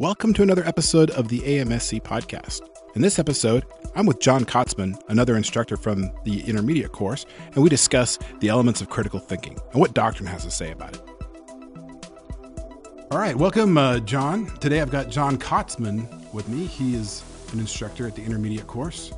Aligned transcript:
Welcome 0.00 0.34
to 0.34 0.42
another 0.42 0.66
episode 0.66 1.10
of 1.10 1.28
the 1.28 1.38
AMSC 1.38 2.02
podcast. 2.02 2.62
In 2.96 3.00
this 3.00 3.20
episode, 3.20 3.64
I'm 3.94 4.06
with 4.06 4.18
John 4.18 4.44
Kotzman, 4.44 5.00
another 5.08 5.36
instructor 5.36 5.76
from 5.76 6.10
the 6.24 6.40
intermediate 6.40 6.90
course, 6.90 7.26
and 7.54 7.62
we 7.62 7.68
discuss 7.68 8.18
the 8.40 8.48
elements 8.48 8.80
of 8.80 8.90
critical 8.90 9.20
thinking 9.20 9.56
and 9.70 9.80
what 9.80 9.94
doctrine 9.94 10.26
has 10.26 10.42
to 10.42 10.50
say 10.50 10.72
about 10.72 10.96
it. 10.96 11.02
All 13.12 13.18
right, 13.18 13.36
welcome, 13.36 13.78
uh, 13.78 14.00
John. 14.00 14.46
Today 14.58 14.80
I've 14.80 14.90
got 14.90 15.10
John 15.10 15.38
Kotzman 15.38 16.32
with 16.32 16.48
me. 16.48 16.66
He 16.66 16.96
is 16.96 17.22
an 17.52 17.60
instructor 17.60 18.08
at 18.08 18.16
the 18.16 18.24
intermediate 18.24 18.66
course. 18.66 19.12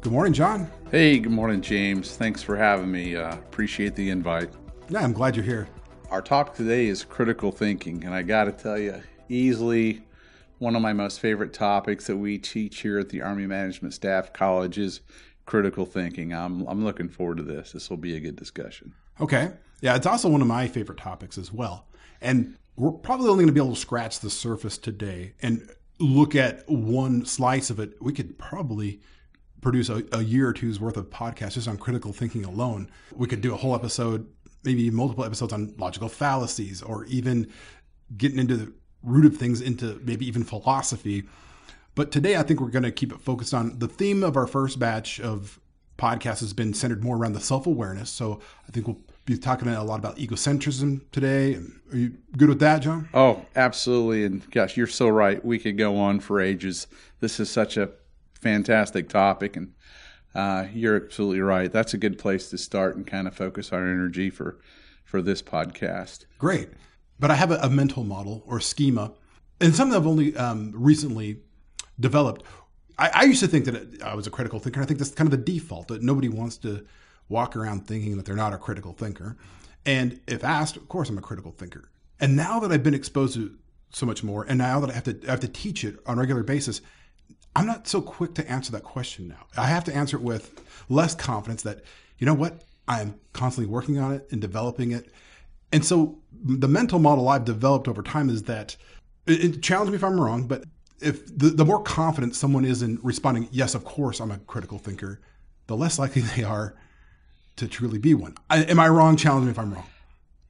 Good 0.00 0.12
morning, 0.14 0.32
John. 0.32 0.70
Hey, 0.90 1.18
good 1.18 1.32
morning, 1.32 1.60
James. 1.60 2.16
Thanks 2.16 2.42
for 2.42 2.56
having 2.56 2.90
me. 2.90 3.16
Uh, 3.16 3.34
appreciate 3.34 3.94
the 3.96 4.08
invite. 4.08 4.48
Yeah, 4.88 5.00
I'm 5.00 5.12
glad 5.12 5.36
you're 5.36 5.44
here. 5.44 5.68
Our 6.08 6.22
topic 6.22 6.54
today 6.54 6.86
is 6.86 7.04
critical 7.04 7.52
thinking, 7.52 8.02
and 8.04 8.14
I 8.14 8.22
got 8.22 8.44
to 8.44 8.52
tell 8.52 8.78
you, 8.78 9.02
easily 9.28 10.02
one 10.62 10.76
of 10.76 10.80
my 10.80 10.92
most 10.92 11.18
favorite 11.18 11.52
topics 11.52 12.06
that 12.06 12.16
we 12.16 12.38
teach 12.38 12.82
here 12.82 12.96
at 13.00 13.08
the 13.08 13.20
Army 13.20 13.48
Management 13.48 13.92
Staff 13.92 14.32
College 14.32 14.78
is 14.78 15.00
critical 15.44 15.84
thinking. 15.84 16.32
I'm 16.32 16.64
I'm 16.68 16.84
looking 16.84 17.08
forward 17.08 17.38
to 17.38 17.42
this. 17.42 17.72
This 17.72 17.90
will 17.90 17.96
be 17.96 18.16
a 18.16 18.20
good 18.20 18.36
discussion. 18.36 18.94
Okay. 19.20 19.50
Yeah, 19.80 19.96
it's 19.96 20.06
also 20.06 20.28
one 20.28 20.40
of 20.40 20.46
my 20.46 20.68
favorite 20.68 20.98
topics 20.98 21.36
as 21.36 21.52
well. 21.52 21.88
And 22.20 22.56
we're 22.76 22.92
probably 22.92 23.28
only 23.28 23.42
going 23.42 23.48
to 23.48 23.52
be 23.52 23.60
able 23.60 23.74
to 23.74 23.80
scratch 23.80 24.20
the 24.20 24.30
surface 24.30 24.78
today 24.78 25.34
and 25.42 25.68
look 25.98 26.36
at 26.36 26.62
one 26.68 27.24
slice 27.26 27.68
of 27.68 27.80
it. 27.80 28.00
We 28.00 28.12
could 28.12 28.38
probably 28.38 29.00
produce 29.60 29.88
a, 29.88 30.04
a 30.12 30.22
year 30.22 30.48
or 30.48 30.52
two's 30.52 30.78
worth 30.78 30.96
of 30.96 31.10
podcasts 31.10 31.54
just 31.54 31.66
on 31.66 31.76
critical 31.76 32.12
thinking 32.12 32.44
alone. 32.44 32.88
We 33.12 33.26
could 33.26 33.40
do 33.40 33.52
a 33.52 33.56
whole 33.56 33.74
episode, 33.74 34.28
maybe 34.62 34.88
multiple 34.90 35.24
episodes 35.24 35.52
on 35.52 35.74
logical 35.76 36.08
fallacies 36.08 36.82
or 36.82 37.04
even 37.06 37.50
getting 38.16 38.38
into 38.38 38.56
the 38.56 38.72
root 39.02 39.24
of 39.24 39.36
things 39.36 39.60
into 39.60 40.00
maybe 40.04 40.26
even 40.26 40.44
philosophy. 40.44 41.24
But 41.94 42.10
today, 42.10 42.36
I 42.36 42.42
think 42.42 42.60
we're 42.60 42.70
going 42.70 42.84
to 42.84 42.92
keep 42.92 43.12
it 43.12 43.20
focused 43.20 43.52
on 43.52 43.78
the 43.78 43.88
theme 43.88 44.22
of 44.22 44.36
our 44.36 44.46
first 44.46 44.78
batch 44.78 45.20
of 45.20 45.60
podcasts 45.98 46.40
has 46.40 46.52
been 46.52 46.74
centered 46.74 47.04
more 47.04 47.16
around 47.16 47.34
the 47.34 47.40
self 47.40 47.66
awareness. 47.66 48.10
So 48.10 48.40
I 48.66 48.72
think 48.72 48.86
we'll 48.86 49.00
be 49.24 49.36
talking 49.38 49.68
a 49.68 49.84
lot 49.84 49.98
about 49.98 50.16
egocentrism 50.16 51.02
today. 51.12 51.54
Are 51.92 51.96
you 51.96 52.14
good 52.36 52.48
with 52.48 52.60
that, 52.60 52.80
John? 52.80 53.08
Oh, 53.14 53.44
absolutely. 53.54 54.24
And 54.24 54.50
gosh, 54.50 54.76
you're 54.76 54.86
so 54.86 55.08
right. 55.08 55.44
We 55.44 55.58
could 55.58 55.78
go 55.78 55.96
on 55.96 56.20
for 56.20 56.40
ages. 56.40 56.86
This 57.20 57.38
is 57.38 57.50
such 57.50 57.76
a 57.76 57.90
fantastic 58.34 59.08
topic, 59.08 59.56
and 59.56 59.72
uh, 60.34 60.66
you're 60.72 60.96
absolutely 60.96 61.40
right. 61.40 61.70
That's 61.70 61.94
a 61.94 61.98
good 61.98 62.18
place 62.18 62.50
to 62.50 62.58
start 62.58 62.96
and 62.96 63.06
kind 63.06 63.28
of 63.28 63.34
focus 63.34 63.72
our 63.72 63.86
energy 63.86 64.30
for 64.30 64.58
for 65.04 65.22
this 65.22 65.42
podcast. 65.42 66.24
Great, 66.38 66.70
but 67.22 67.30
I 67.30 67.36
have 67.36 67.52
a, 67.52 67.58
a 67.58 67.70
mental 67.70 68.02
model 68.02 68.42
or 68.46 68.58
schema, 68.58 69.12
and 69.60 69.72
something 69.74 69.96
I've 69.96 70.08
only 70.08 70.36
um, 70.36 70.72
recently 70.74 71.38
developed. 72.00 72.42
I, 72.98 73.10
I, 73.14 73.22
used 73.22 73.38
to 73.40 73.46
think 73.46 73.64
that 73.66 74.02
I 74.02 74.16
was 74.16 74.26
a 74.26 74.30
critical 74.30 74.58
thinker. 74.58 74.82
I 74.82 74.84
think 74.86 74.98
that's 74.98 75.12
kind 75.12 75.32
of 75.32 75.38
the 75.38 75.52
default 75.52 75.86
that 75.88 76.02
nobody 76.02 76.28
wants 76.28 76.56
to 76.58 76.84
walk 77.28 77.54
around 77.54 77.86
thinking 77.86 78.16
that 78.16 78.26
they're 78.26 78.34
not 78.34 78.52
a 78.52 78.58
critical 78.58 78.92
thinker. 78.92 79.36
And 79.86 80.18
if 80.26 80.42
asked, 80.42 80.76
of 80.76 80.88
course, 80.88 81.10
I'm 81.10 81.16
a 81.16 81.22
critical 81.22 81.52
thinker. 81.52 81.88
And 82.18 82.34
now 82.34 82.58
that 82.58 82.72
I've 82.72 82.82
been 82.82 82.92
exposed 82.92 83.34
to 83.34 83.56
so 83.90 84.04
much 84.04 84.24
more, 84.24 84.44
and 84.48 84.58
now 84.58 84.80
that 84.80 84.90
I 84.90 84.92
have 84.92 85.04
to 85.04 85.20
I 85.28 85.30
have 85.30 85.40
to 85.40 85.48
teach 85.48 85.84
it 85.84 86.00
on 86.06 86.18
a 86.18 86.20
regular 86.20 86.42
basis, 86.42 86.80
I'm 87.54 87.66
not 87.66 87.86
so 87.86 88.02
quick 88.02 88.34
to 88.34 88.50
answer 88.50 88.72
that 88.72 88.82
question 88.82 89.28
now. 89.28 89.46
I 89.56 89.66
have 89.66 89.84
to 89.84 89.94
answer 89.94 90.16
it 90.16 90.24
with 90.24 90.60
less 90.88 91.14
confidence 91.14 91.62
that, 91.62 91.84
you 92.18 92.26
know 92.26 92.34
what, 92.34 92.64
I'm 92.88 93.14
constantly 93.32 93.72
working 93.72 94.00
on 94.00 94.12
it 94.12 94.26
and 94.32 94.40
developing 94.40 94.90
it. 94.90 95.12
And 95.72 95.84
so 95.84 96.18
the 96.44 96.68
mental 96.68 96.98
model 96.98 97.28
I've 97.28 97.44
developed 97.44 97.88
over 97.88 98.02
time 98.02 98.28
is 98.28 98.44
that 98.44 98.76
it, 99.26 99.44
it 99.44 99.62
challenge 99.62 99.90
me 99.90 99.96
if 99.96 100.04
I'm 100.04 100.20
wrong, 100.20 100.46
but 100.46 100.64
if 101.00 101.26
the, 101.26 101.50
the 101.50 101.64
more 101.64 101.82
confident 101.82 102.34
someone 102.36 102.64
is 102.64 102.82
in 102.82 102.98
responding, 103.02 103.48
yes, 103.50 103.74
of 103.74 103.84
course, 103.84 104.20
I'm 104.20 104.30
a 104.30 104.38
critical 104.38 104.78
thinker, 104.78 105.20
the 105.66 105.76
less 105.76 105.98
likely 105.98 106.22
they 106.36 106.44
are 106.44 106.74
to 107.56 107.68
truly 107.68 107.98
be 107.98 108.14
one. 108.14 108.34
I, 108.48 108.64
am 108.64 108.78
I 108.78 108.88
wrong? 108.88 109.16
Challenge 109.16 109.44
me 109.46 109.50
if 109.50 109.58
I'm 109.58 109.72
wrong. 109.74 109.86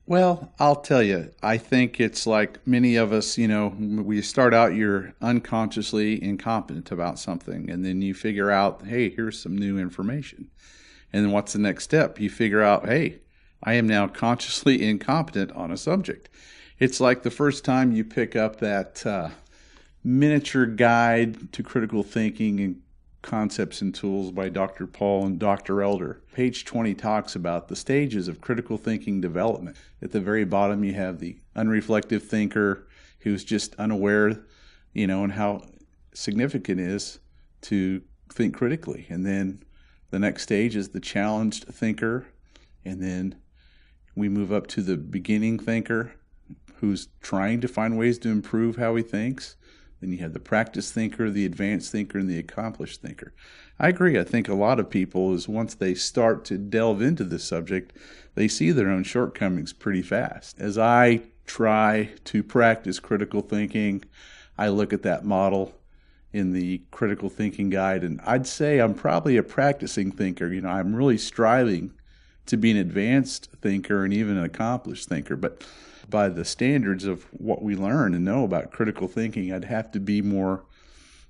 Well, 0.05 0.53
I'll 0.59 0.77
tell 0.77 1.03
you, 1.03 1.31
I 1.43 1.59
think 1.59 2.00
it's 2.00 2.27
like 2.27 2.66
many 2.66 2.97
of 2.97 3.12
us, 3.12 3.38
you 3.38 3.47
know, 3.47 3.69
we 3.78 4.21
start 4.21 4.53
out, 4.53 4.75
you're 4.75 5.15
unconsciously 5.22 6.22
incompetent 6.22 6.91
about 6.91 7.21
something, 7.21 7.71
and 7.71 7.84
then 7.84 8.03
you 8.03 8.12
figure 8.12 8.50
out, 8.50 8.84
hey, 8.84 9.11
here's 9.11 9.41
some 9.41 9.56
new 9.56 9.78
information. 9.78 10.50
And 11.12 11.25
then 11.25 11.32
what's 11.32 11.53
the 11.53 11.61
next 11.61 11.84
step? 11.84 12.19
You 12.19 12.31
figure 12.31 12.62
out, 12.62 12.87
hey, 12.87 13.21
I 13.62 13.75
am 13.75 13.87
now 13.87 14.09
consciously 14.09 14.83
incompetent 14.83 15.53
on 15.53 15.71
a 15.71 15.77
subject. 15.77 16.28
It's 16.78 17.00
like 17.00 17.23
the 17.23 17.31
first 17.31 17.65
time 17.65 17.93
you 17.93 18.05
pick 18.05 18.34
up 18.34 18.59
that 18.61 19.06
uh, 19.06 19.31
miniature 20.03 20.67
guide 20.67 21.53
to 21.53 21.62
critical 21.62 22.03
thinking 22.03 22.61
and 22.61 22.83
Concepts 23.23 23.81
and 23.81 23.95
Tools 23.95 24.33
by 24.33 24.49
Dr. 24.49 24.87
Paul 24.87 25.27
and 25.27 25.39
Dr. 25.39 25.81
Elder. 25.81 26.21
Page 26.34 26.65
20 26.65 26.93
talks 26.95 27.37
about 27.37 27.69
the 27.69 27.77
stages 27.77 28.27
of 28.27 28.41
critical 28.41 28.77
thinking 28.77 29.21
development. 29.21 29.77
At 30.03 30.11
the 30.11 30.21
very 30.21 30.44
bottom, 30.44 30.83
you 30.83 30.94
have 30.94 31.21
the 31.21 31.39
unreflective 31.56 32.23
thinker 32.23 32.89
who's 33.21 33.44
just 33.44 33.77
unaware, 33.77 34.41
you 34.93 35.06
know, 35.06 35.23
and 35.23 35.33
how 35.33 35.62
significant 36.12 36.81
it 36.81 36.87
is 36.87 37.21
to 37.62 38.03
think 38.29 38.55
critically. 38.55 39.06
And 39.09 39.25
then 39.25 39.62
the 40.11 40.19
next 40.19 40.43
stage 40.43 40.75
is 40.75 40.89
the 40.89 41.00
challenged 41.00 41.65
thinker. 41.67 42.27
And 42.84 43.00
then 43.00 43.37
we 44.15 44.28
move 44.28 44.53
up 44.53 44.67
to 44.69 44.83
the 44.83 44.97
beginning 44.97 45.59
thinker 45.59 46.12
who's 46.77 47.09
trying 47.21 47.61
to 47.61 47.69
find 47.69 47.97
ways 47.97 48.19
to 48.19 48.28
improve 48.28 48.77
how 48.77 48.95
he 48.97 49.03
thinks. 49.03 49.56
Then 50.00 50.11
you 50.12 50.19
have 50.19 50.33
the 50.33 50.41
practice 50.41 50.91
thinker, 50.91 51.31
the 51.31 51.47
advanced 51.47 51.93
thinker, 51.93 52.19
and 52.19 52.28
the 52.28 52.39
accomplished 52.39 53.00
thinker. 53.00 53.33
I 53.78 53.89
agree. 53.89 54.19
I 54.19 54.25
think 54.25 54.49
a 54.49 54.55
lot 54.55 54.81
of 54.81 54.91
people 54.91 55.33
is 55.33 55.49
once 55.49 55.75
they 55.75 55.95
start 55.95 56.45
to 56.47 56.59
delve 56.59 57.00
into 57.00 57.25
this 57.25 57.45
subject, 57.45 57.97
they 58.34 58.49
see 58.49 58.73
their 58.73 58.91
own 58.91 59.05
shortcomings 59.05 59.73
pretty 59.73 60.03
fast. 60.03 60.61
As 60.61 60.77
I 60.77 61.23
try 61.47 62.11
to 62.25 62.43
practice 62.43 62.99
critical 62.99 63.43
thinking, 63.43 64.05
I 64.59 64.69
look 64.69 64.93
at 64.93 65.03
that 65.03 65.25
model 65.25 65.75
in 66.33 66.53
the 66.53 66.83
critical 66.91 67.29
thinking 67.29 67.71
guide 67.71 68.03
and 68.03 68.21
I'd 68.25 68.47
say 68.47 68.79
I'm 68.79 68.94
probably 68.94 69.37
a 69.37 69.43
practicing 69.43 70.11
thinker. 70.11 70.53
You 70.53 70.62
know, 70.62 70.71
I'm 70.71 70.97
really 70.97 71.19
striving 71.19 71.93
to 72.47 72.56
be 72.56 72.70
an 72.70 72.76
advanced 72.76 73.48
thinker 73.60 74.04
and 74.04 74.12
even 74.12 74.36
an 74.36 74.44
accomplished 74.44 75.08
thinker, 75.08 75.36
but 75.36 75.64
by 76.08 76.28
the 76.28 76.44
standards 76.44 77.04
of 77.04 77.25
what 77.32 77.62
we 77.62 77.75
learn 77.75 78.14
and 78.14 78.25
know 78.25 78.44
about 78.44 78.72
critical 78.72 79.08
thinking, 79.08 79.53
I'd 79.53 79.64
have 79.64 79.91
to 79.92 80.00
be 80.00 80.20
more, 80.20 80.64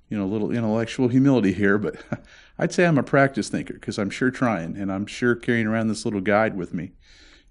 you 0.09 0.17
know, 0.17 0.25
a 0.25 0.25
little 0.25 0.51
intellectual 0.51 1.07
humility 1.07 1.53
here, 1.53 1.77
but 1.77 1.95
I'd 2.59 2.73
say 2.73 2.85
I'm 2.85 2.97
a 2.97 3.03
practice 3.03 3.49
thinker 3.49 3.73
because 3.73 3.97
I'm 3.97 4.09
sure 4.09 4.31
trying 4.31 4.77
and 4.77 4.91
I'm 4.91 5.05
sure 5.05 5.35
carrying 5.35 5.67
around 5.67 5.87
this 5.87 6.05
little 6.05 6.21
guide 6.21 6.55
with 6.55 6.73
me 6.73 6.91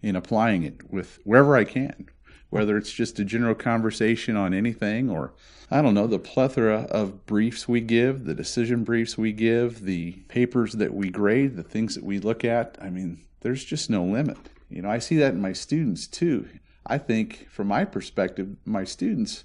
and 0.02 0.16
applying 0.16 0.62
it 0.62 0.90
with 0.90 1.20
wherever 1.24 1.56
I 1.56 1.64
can, 1.64 2.08
whether 2.50 2.76
it's 2.76 2.92
just 2.92 3.18
a 3.18 3.24
general 3.24 3.54
conversation 3.54 4.36
on 4.36 4.52
anything 4.52 5.08
or 5.08 5.32
I 5.70 5.80
don't 5.80 5.94
know, 5.94 6.06
the 6.06 6.18
plethora 6.18 6.82
of 6.90 7.24
briefs 7.24 7.66
we 7.66 7.80
give, 7.80 8.26
the 8.26 8.34
decision 8.34 8.84
briefs 8.84 9.16
we 9.16 9.32
give, 9.32 9.86
the 9.86 10.12
papers 10.28 10.74
that 10.74 10.92
we 10.92 11.08
grade, 11.08 11.56
the 11.56 11.62
things 11.62 11.94
that 11.94 12.04
we 12.04 12.18
look 12.18 12.44
at. 12.44 12.76
I 12.78 12.90
mean, 12.90 13.22
there's 13.42 13.64
just 13.64 13.90
no 13.90 14.04
limit. 14.04 14.38
You 14.68 14.82
know, 14.82 14.90
I 14.90 14.98
see 14.98 15.16
that 15.16 15.34
in 15.34 15.40
my 15.40 15.52
students 15.52 16.06
too. 16.06 16.48
I 16.86 16.98
think, 16.98 17.48
from 17.50 17.68
my 17.68 17.84
perspective, 17.84 18.56
my 18.64 18.84
students, 18.84 19.44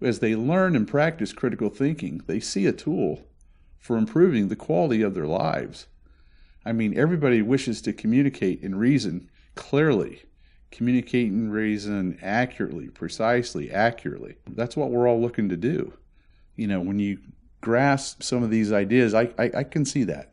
as 0.00 0.18
they 0.18 0.34
learn 0.34 0.74
and 0.74 0.88
practice 0.88 1.32
critical 1.32 1.68
thinking, 1.68 2.22
they 2.26 2.40
see 2.40 2.66
a 2.66 2.72
tool 2.72 3.26
for 3.78 3.96
improving 3.96 4.48
the 4.48 4.56
quality 4.56 5.02
of 5.02 5.14
their 5.14 5.26
lives. 5.26 5.86
I 6.64 6.72
mean, 6.72 6.96
everybody 6.96 7.42
wishes 7.42 7.82
to 7.82 7.92
communicate 7.92 8.62
and 8.62 8.78
reason 8.78 9.28
clearly, 9.54 10.22
communicate 10.70 11.30
and 11.30 11.52
reason 11.52 12.18
accurately, 12.22 12.88
precisely, 12.88 13.70
accurately. 13.70 14.36
That's 14.48 14.76
what 14.76 14.90
we're 14.90 15.08
all 15.08 15.20
looking 15.20 15.48
to 15.50 15.56
do. 15.56 15.92
You 16.56 16.68
know, 16.68 16.80
when 16.80 16.98
you 16.98 17.18
grasp 17.60 18.22
some 18.22 18.42
of 18.42 18.50
these 18.50 18.72
ideas, 18.72 19.14
I, 19.14 19.30
I, 19.38 19.50
I 19.56 19.64
can 19.64 19.84
see 19.84 20.04
that. 20.04 20.31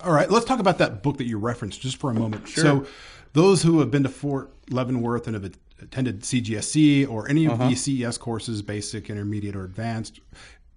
All 0.00 0.12
right, 0.12 0.30
let's 0.30 0.44
talk 0.44 0.60
about 0.60 0.78
that 0.78 1.02
book 1.02 1.18
that 1.18 1.26
you 1.26 1.38
referenced 1.38 1.80
just 1.80 1.96
for 1.96 2.10
a 2.10 2.14
moment. 2.14 2.48
Sure. 2.48 2.62
So, 2.62 2.86
those 3.32 3.62
who 3.62 3.80
have 3.80 3.90
been 3.90 4.02
to 4.02 4.08
Fort 4.08 4.50
Leavenworth 4.70 5.26
and 5.26 5.34
have 5.34 5.52
attended 5.82 6.22
CGSC 6.22 7.08
or 7.08 7.28
any 7.28 7.46
of 7.46 7.60
uh-huh. 7.60 7.70
the 7.70 7.74
CES 7.74 8.18
courses, 8.18 8.62
basic, 8.62 9.10
intermediate, 9.10 9.56
or 9.56 9.64
advanced, 9.64 10.20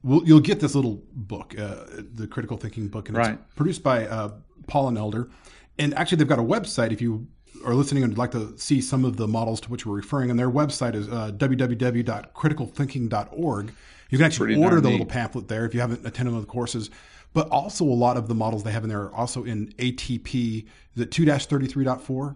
we'll, 0.04 0.26
you'll 0.26 0.40
get 0.40 0.60
this 0.60 0.74
little 0.76 1.02
book, 1.14 1.56
uh, 1.58 1.86
the 2.16 2.28
Critical 2.28 2.58
Thinking 2.58 2.88
book, 2.88 3.10
and 3.10 3.18
right. 3.18 3.34
it's 3.34 3.56
produced 3.56 3.84
by 3.84 4.08
uh, 4.08 4.32
Paul 4.68 4.90
and 4.90 4.98
Elder. 4.98 5.30
And 5.78 5.94
actually, 5.96 6.18
they've 6.18 6.28
got 6.28 6.40
a 6.40 6.44
website 6.44 6.92
if 6.92 7.02
you 7.02 7.28
are 7.66 7.74
listening 7.74 8.04
and 8.04 8.14
would 8.14 8.18
like 8.18 8.32
to 8.32 8.58
see 8.58 8.82
some 8.82 9.06
of 9.06 9.18
the 9.18 9.28
models 9.28 9.62
to 9.62 9.70
which 9.70 9.86
we're 9.86 9.96
referring. 9.96 10.30
And 10.30 10.40
their 10.40 10.52
website 10.52 10.96
is 10.96 11.10
uh, 11.10 11.32
www.criticalthinking.org. 11.36 13.74
You 14.10 14.18
can 14.18 14.26
actually 14.26 14.48
Pretty 14.48 14.64
order 14.64 14.82
the 14.82 14.90
neat. 14.90 14.94
little 14.94 15.06
pamphlet 15.06 15.50
there 15.50 15.66
if 15.66 15.74
you 15.74 15.82
haven't 15.82 16.06
attended 16.06 16.34
one 16.34 16.42
of 16.42 16.48
the 16.48 16.52
courses 16.52 16.90
but 17.34 17.48
also 17.50 17.86
a 17.86 17.88
lot 17.88 18.18
of 18.18 18.28
the 18.28 18.36
models 18.36 18.64
they 18.64 18.72
have 18.72 18.84
in 18.84 18.90
there 18.90 19.04
are 19.04 19.16
also 19.16 19.44
in 19.44 19.68
ATP, 19.78 20.66
the 20.96 21.06
2-33.4. 21.06 22.36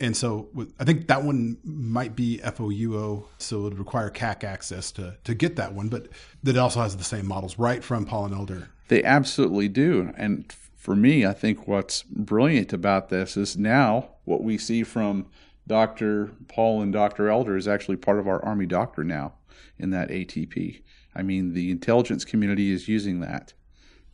And 0.00 0.16
so 0.16 0.48
with, 0.54 0.72
I 0.78 0.84
think 0.84 1.08
that 1.08 1.24
one 1.24 1.58
might 1.64 2.14
be 2.14 2.40
FOUO, 2.44 3.24
so 3.38 3.58
it 3.58 3.62
would 3.62 3.78
require 3.78 4.10
CAC 4.10 4.44
access 4.44 4.92
to, 4.92 5.16
to 5.24 5.34
get 5.34 5.56
that 5.56 5.72
one, 5.72 5.88
but 5.88 6.08
that 6.44 6.56
also 6.56 6.80
has 6.80 6.96
the 6.96 7.04
same 7.04 7.26
models 7.26 7.58
right 7.58 7.82
from 7.82 8.04
Paul 8.04 8.26
and 8.26 8.34
Elder. 8.34 8.68
They 8.88 9.02
absolutely 9.02 9.68
do. 9.68 10.12
And 10.16 10.52
for 10.76 10.94
me, 10.94 11.26
I 11.26 11.32
think 11.32 11.66
what's 11.66 12.04
brilliant 12.04 12.72
about 12.72 13.08
this 13.08 13.36
is 13.36 13.56
now 13.56 14.10
what 14.24 14.42
we 14.42 14.56
see 14.56 14.84
from 14.84 15.26
Dr. 15.66 16.30
Paul 16.46 16.80
and 16.80 16.92
Dr. 16.92 17.28
Elder 17.28 17.56
is 17.56 17.68
actually 17.68 17.96
part 17.96 18.18
of 18.18 18.28
our 18.28 18.42
Army 18.44 18.66
doctrine 18.66 19.08
now 19.08 19.34
in 19.78 19.90
that 19.90 20.08
ATP. 20.10 20.82
I 21.14 21.22
mean, 21.22 21.52
the 21.52 21.70
intelligence 21.70 22.24
community 22.24 22.70
is 22.70 22.88
using 22.88 23.20
that 23.20 23.52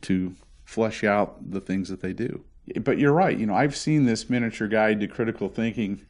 to 0.01 0.35
flesh 0.63 1.03
out 1.03 1.51
the 1.51 1.61
things 1.61 1.89
that 1.89 2.01
they 2.01 2.13
do. 2.13 2.43
But 2.81 2.97
you're 2.97 3.13
right. 3.13 3.37
You 3.37 3.45
know, 3.45 3.55
I've 3.55 3.75
seen 3.75 4.05
this 4.05 4.29
miniature 4.29 4.67
guide 4.67 4.99
to 4.99 5.07
critical 5.07 5.49
thinking 5.49 6.05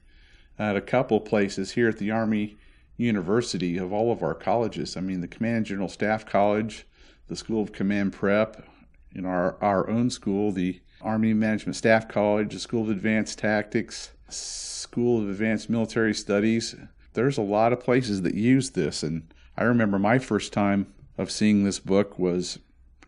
at 0.57 0.77
a 0.77 0.81
couple 0.81 1.19
places 1.19 1.71
here 1.71 1.89
at 1.89 1.97
the 1.97 2.11
Army 2.11 2.57
University 2.97 3.77
of 3.77 3.91
all 3.91 4.11
of 4.11 4.23
our 4.23 4.33
colleges. 4.33 4.95
I 4.95 5.01
mean, 5.01 5.19
the 5.19 5.27
Command 5.27 5.65
General 5.65 5.89
Staff 5.89 6.25
College, 6.25 6.87
the 7.27 7.35
School 7.35 7.61
of 7.61 7.73
Command 7.73 8.13
Prep, 8.13 8.65
in 9.13 9.25
our, 9.25 9.57
our 9.61 9.89
own 9.89 10.09
school, 10.09 10.51
the 10.51 10.79
Army 11.01 11.33
Management 11.33 11.75
Staff 11.75 12.07
College, 12.07 12.53
the 12.53 12.59
School 12.59 12.83
of 12.83 12.89
Advanced 12.89 13.39
Tactics, 13.39 14.11
School 14.29 15.21
of 15.21 15.29
Advanced 15.29 15.69
Military 15.69 16.13
Studies. 16.13 16.75
There's 17.13 17.37
a 17.37 17.43
lot 17.43 17.73
of 17.73 17.79
places 17.79 18.21
that 18.23 18.35
use 18.35 18.71
this. 18.71 19.03
And 19.03 19.33
I 19.57 19.63
remember 19.63 19.99
my 19.99 20.19
first 20.19 20.51
time 20.51 20.93
of 21.17 21.31
seeing 21.31 21.63
this 21.63 21.79
book 21.79 22.19
was 22.19 22.59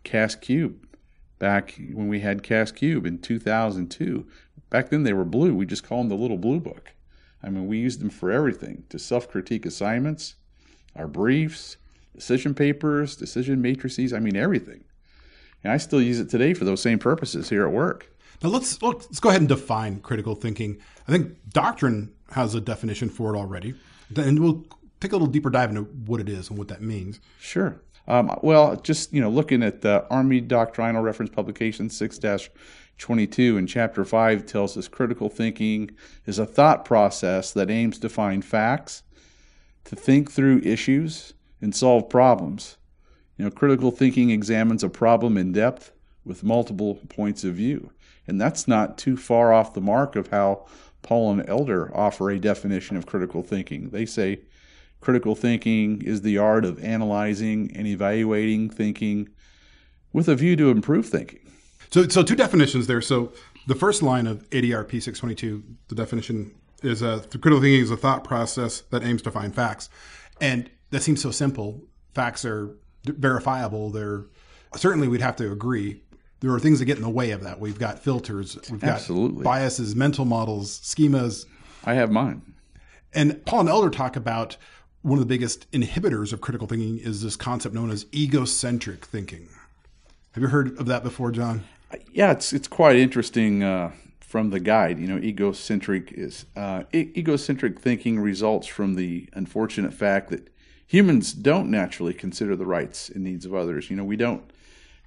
CAS3 0.08 0.74
back 1.38 1.74
when 1.92 2.08
we 2.08 2.20
had 2.20 2.42
CAS3 2.42 3.06
in 3.06 3.18
2002. 3.18 4.26
Back 4.70 4.90
then 4.90 5.02
they 5.02 5.12
were 5.12 5.24
blue. 5.24 5.54
We 5.54 5.66
just 5.66 5.84
called 5.84 6.04
them 6.04 6.08
the 6.08 6.22
little 6.22 6.38
blue 6.38 6.60
book. 6.60 6.92
I 7.42 7.50
mean, 7.50 7.66
we 7.66 7.78
used 7.78 8.00
them 8.00 8.10
for 8.10 8.30
everything 8.30 8.84
to 8.88 8.98
self 8.98 9.28
critique 9.28 9.64
assignments, 9.64 10.34
our 10.96 11.06
briefs, 11.06 11.76
decision 12.14 12.54
papers, 12.54 13.16
decision 13.16 13.62
matrices. 13.62 14.12
I 14.12 14.18
mean, 14.18 14.36
everything. 14.36 14.84
And 15.62 15.72
I 15.72 15.76
still 15.76 16.02
use 16.02 16.20
it 16.20 16.28
today 16.28 16.54
for 16.54 16.64
those 16.64 16.82
same 16.82 16.98
purposes 16.98 17.48
here 17.48 17.66
at 17.66 17.72
work. 17.72 18.10
Now 18.42 18.50
let's 18.50 18.80
look, 18.82 19.02
let's 19.02 19.20
go 19.20 19.28
ahead 19.30 19.40
and 19.40 19.48
define 19.48 20.00
critical 20.00 20.34
thinking. 20.34 20.78
I 21.06 21.12
think 21.12 21.36
doctrine 21.52 22.12
has 22.30 22.54
a 22.54 22.60
definition 22.60 23.08
for 23.08 23.34
it 23.34 23.38
already, 23.38 23.74
and 24.16 24.38
we'll 24.38 24.64
take 25.00 25.12
a 25.12 25.14
little 25.14 25.26
deeper 25.26 25.50
dive 25.50 25.70
into 25.70 25.82
what 25.82 26.20
it 26.20 26.28
is 26.28 26.48
and 26.50 26.58
what 26.58 26.68
that 26.68 26.82
means. 26.82 27.20
Sure. 27.40 27.80
Um, 28.08 28.34
well, 28.42 28.74
just 28.76 29.12
you 29.12 29.20
know, 29.20 29.28
looking 29.28 29.62
at 29.62 29.82
the 29.82 30.06
Army 30.10 30.40
Doctrinal 30.40 31.02
Reference 31.02 31.30
Publication 31.30 31.90
six 31.90 32.18
22 32.98 33.56
in 33.56 33.66
chapter 33.66 34.04
5 34.04 34.44
tells 34.44 34.76
us 34.76 34.88
critical 34.88 35.28
thinking 35.28 35.90
is 36.26 36.40
a 36.40 36.46
thought 36.46 36.84
process 36.84 37.52
that 37.52 37.70
aims 37.70 37.98
to 38.00 38.08
find 38.08 38.44
facts, 38.44 39.04
to 39.84 39.94
think 39.94 40.32
through 40.32 40.60
issues, 40.64 41.34
and 41.60 41.74
solve 41.74 42.08
problems. 42.08 42.76
You 43.36 43.44
know, 43.44 43.52
critical 43.52 43.92
thinking 43.92 44.30
examines 44.30 44.82
a 44.82 44.88
problem 44.88 45.36
in 45.36 45.52
depth 45.52 45.92
with 46.24 46.42
multiple 46.42 46.96
points 47.08 47.44
of 47.44 47.54
view. 47.54 47.92
And 48.26 48.40
that's 48.40 48.66
not 48.66 48.98
too 48.98 49.16
far 49.16 49.52
off 49.52 49.74
the 49.74 49.80
mark 49.80 50.16
of 50.16 50.28
how 50.28 50.66
Paul 51.02 51.32
and 51.32 51.48
Elder 51.48 51.96
offer 51.96 52.30
a 52.30 52.40
definition 52.40 52.96
of 52.96 53.06
critical 53.06 53.42
thinking. 53.42 53.90
They 53.90 54.06
say 54.06 54.40
critical 55.00 55.34
thinking 55.34 56.02
is 56.02 56.22
the 56.22 56.38
art 56.38 56.64
of 56.64 56.82
analyzing 56.82 57.70
and 57.74 57.86
evaluating 57.86 58.70
thinking 58.70 59.28
with 60.12 60.28
a 60.28 60.34
view 60.34 60.56
to 60.56 60.70
improve 60.70 61.06
thinking. 61.06 61.40
So, 61.90 62.08
so 62.08 62.22
two 62.22 62.36
definitions 62.36 62.86
there. 62.86 63.00
So 63.00 63.32
the 63.66 63.74
first 63.74 64.02
line 64.02 64.26
of 64.26 64.48
ADRP 64.50 64.90
622, 65.02 65.62
the 65.88 65.94
definition 65.94 66.54
is 66.82 67.02
uh, 67.02 67.22
a 67.24 67.38
critical 67.38 67.60
thinking 67.60 67.80
is 67.80 67.90
a 67.90 67.96
thought 67.96 68.24
process 68.24 68.82
that 68.90 69.02
aims 69.02 69.22
to 69.22 69.30
find 69.30 69.54
facts. 69.54 69.88
And 70.40 70.70
that 70.90 71.02
seems 71.02 71.22
so 71.22 71.30
simple. 71.30 71.82
Facts 72.14 72.44
are 72.44 72.76
verifiable. 73.04 73.90
They're 73.90 74.24
certainly 74.76 75.08
we'd 75.08 75.20
have 75.20 75.36
to 75.36 75.50
agree. 75.50 76.02
There 76.40 76.52
are 76.52 76.60
things 76.60 76.78
that 76.78 76.84
get 76.84 76.96
in 76.96 77.02
the 77.02 77.10
way 77.10 77.32
of 77.32 77.42
that. 77.42 77.58
We've 77.58 77.78
got 77.78 77.98
filters, 77.98 78.56
we've 78.70 78.80
got 78.80 78.90
Absolutely. 78.90 79.42
biases, 79.42 79.96
mental 79.96 80.24
models, 80.24 80.78
schemas. 80.80 81.46
I 81.84 81.94
have 81.94 82.10
mine. 82.10 82.42
And 83.12 83.44
Paul 83.44 83.60
and 83.60 83.68
Elder 83.68 83.90
talk 83.90 84.14
about 84.16 84.56
one 85.02 85.18
of 85.18 85.20
the 85.20 85.26
biggest 85.26 85.70
inhibitors 85.72 86.32
of 86.32 86.40
critical 86.40 86.66
thinking 86.66 86.98
is 86.98 87.22
this 87.22 87.36
concept 87.36 87.74
known 87.74 87.90
as 87.90 88.06
egocentric 88.14 89.04
thinking. 89.04 89.48
Have 90.32 90.42
you 90.42 90.48
heard 90.48 90.78
of 90.78 90.86
that 90.86 91.02
before, 91.02 91.30
John? 91.30 91.64
Yeah, 92.12 92.32
it's 92.32 92.52
it's 92.52 92.68
quite 92.68 92.96
interesting 92.96 93.62
uh, 93.62 93.92
from 94.20 94.50
the 94.50 94.60
guide. 94.60 94.98
You 94.98 95.06
know, 95.06 95.18
egocentric 95.18 96.12
is 96.12 96.44
uh, 96.54 96.84
e- 96.92 97.10
egocentric 97.16 97.80
thinking 97.80 98.20
results 98.20 98.66
from 98.66 98.94
the 98.94 99.28
unfortunate 99.32 99.94
fact 99.94 100.30
that 100.30 100.48
humans 100.86 101.32
don't 101.32 101.70
naturally 101.70 102.12
consider 102.12 102.56
the 102.56 102.66
rights 102.66 103.08
and 103.08 103.24
needs 103.24 103.46
of 103.46 103.54
others. 103.54 103.88
You 103.88 103.96
know, 103.96 104.04
we 104.04 104.16
don't 104.16 104.42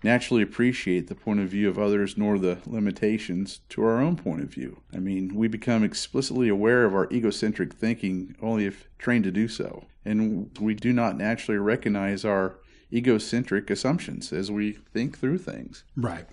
naturally 0.03 0.41
appreciate 0.41 1.07
the 1.07 1.15
point 1.15 1.39
of 1.39 1.49
view 1.49 1.69
of 1.69 1.77
others 1.77 2.17
nor 2.17 2.39
the 2.39 2.57
limitations 2.65 3.59
to 3.69 3.83
our 3.83 4.01
own 4.01 4.15
point 4.15 4.41
of 4.41 4.49
view. 4.49 4.81
I 4.93 4.97
mean, 4.97 5.35
we 5.35 5.47
become 5.47 5.83
explicitly 5.83 6.49
aware 6.49 6.85
of 6.85 6.93
our 6.93 7.07
egocentric 7.11 7.73
thinking 7.73 8.35
only 8.41 8.65
if 8.65 8.87
trained 8.97 9.25
to 9.25 9.31
do 9.31 9.47
so. 9.47 9.85
And 10.03 10.49
we 10.59 10.73
do 10.73 10.91
not 10.91 11.17
naturally 11.17 11.59
recognize 11.59 12.25
our 12.25 12.55
egocentric 12.91 13.69
assumptions 13.69 14.33
as 14.33 14.51
we 14.51 14.73
think 14.93 15.17
through 15.17 15.37
things. 15.37 15.83
Right. 15.95 16.25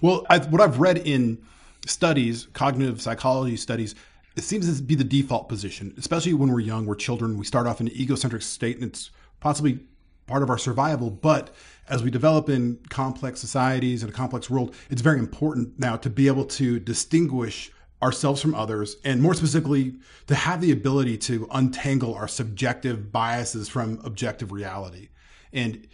Well, 0.00 0.24
I, 0.30 0.38
what 0.38 0.60
I've 0.60 0.78
read 0.78 0.98
in 0.98 1.38
studies, 1.86 2.48
cognitive 2.52 3.00
psychology 3.00 3.56
studies, 3.56 3.94
it 4.36 4.44
seems 4.44 4.74
to 4.74 4.82
be 4.82 4.94
the 4.94 5.04
default 5.04 5.48
position, 5.48 5.94
especially 5.96 6.34
when 6.34 6.50
we're 6.50 6.60
young, 6.60 6.86
we're 6.86 6.94
children. 6.94 7.38
We 7.38 7.44
start 7.44 7.66
off 7.66 7.80
in 7.80 7.88
an 7.88 7.94
egocentric 7.94 8.42
state, 8.42 8.76
and 8.76 8.84
it's 8.84 9.10
possibly 9.40 9.80
part 10.26 10.42
of 10.42 10.50
our 10.50 10.58
survival. 10.58 11.10
But 11.10 11.54
as 11.88 12.02
we 12.02 12.10
develop 12.10 12.48
in 12.48 12.78
complex 12.88 13.40
societies 13.40 14.02
and 14.02 14.12
a 14.12 14.14
complex 14.14 14.50
world, 14.50 14.74
it's 14.90 15.02
very 15.02 15.18
important 15.18 15.78
now 15.78 15.96
to 15.96 16.10
be 16.10 16.26
able 16.26 16.44
to 16.44 16.80
distinguish 16.80 17.70
ourselves 18.02 18.42
from 18.42 18.54
others, 18.54 18.96
and 19.04 19.22
more 19.22 19.34
specifically, 19.34 19.94
to 20.26 20.34
have 20.34 20.60
the 20.60 20.72
ability 20.72 21.16
to 21.16 21.48
untangle 21.52 22.14
our 22.14 22.28
subjective 22.28 23.10
biases 23.10 23.68
from 23.68 24.00
objective 24.04 24.52
reality. 24.52 25.08
And 25.52 25.86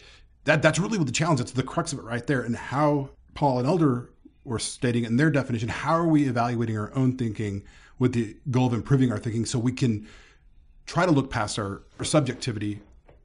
that 0.44 0.62
that's 0.62 0.80
really 0.80 0.98
what 0.98 1.06
the 1.06 1.12
challenge. 1.12 1.40
It's 1.40 1.52
the 1.52 1.62
crux 1.62 1.92
of 1.92 2.00
it 2.00 2.04
right 2.04 2.26
there, 2.26 2.42
and 2.42 2.56
how 2.56 3.10
Paul 3.34 3.58
and 3.58 3.68
Elder 3.68 4.10
were 4.44 4.58
stating 4.58 5.04
in 5.04 5.16
their 5.16 5.30
definition. 5.30 5.68
How 5.68 5.92
are 5.92 6.06
we 6.06 6.26
evaluating 6.26 6.76
our 6.76 6.92
own 6.96 7.16
thinking 7.16 7.62
with 8.00 8.12
the 8.14 8.36
goal 8.50 8.66
of 8.66 8.74
improving 8.74 9.12
our 9.12 9.18
thinking, 9.18 9.46
so 9.46 9.60
we 9.60 9.72
can 9.72 10.08
try 10.86 11.06
to 11.06 11.12
look 11.12 11.30
past 11.30 11.58
our, 11.58 11.82
our 12.00 12.04
subjectivity 12.04 12.80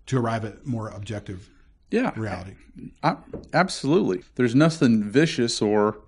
to 0.08 0.18
arrive 0.18 0.46
at 0.46 0.66
more 0.66 0.90
objective 0.90 1.50
yeah, 1.92 2.12
reality. 2.16 2.56
I, 3.02 3.18
absolutely. 3.54 4.24
There's 4.36 4.56
nothing 4.56 5.04
vicious 5.04 5.62
or 5.62 6.00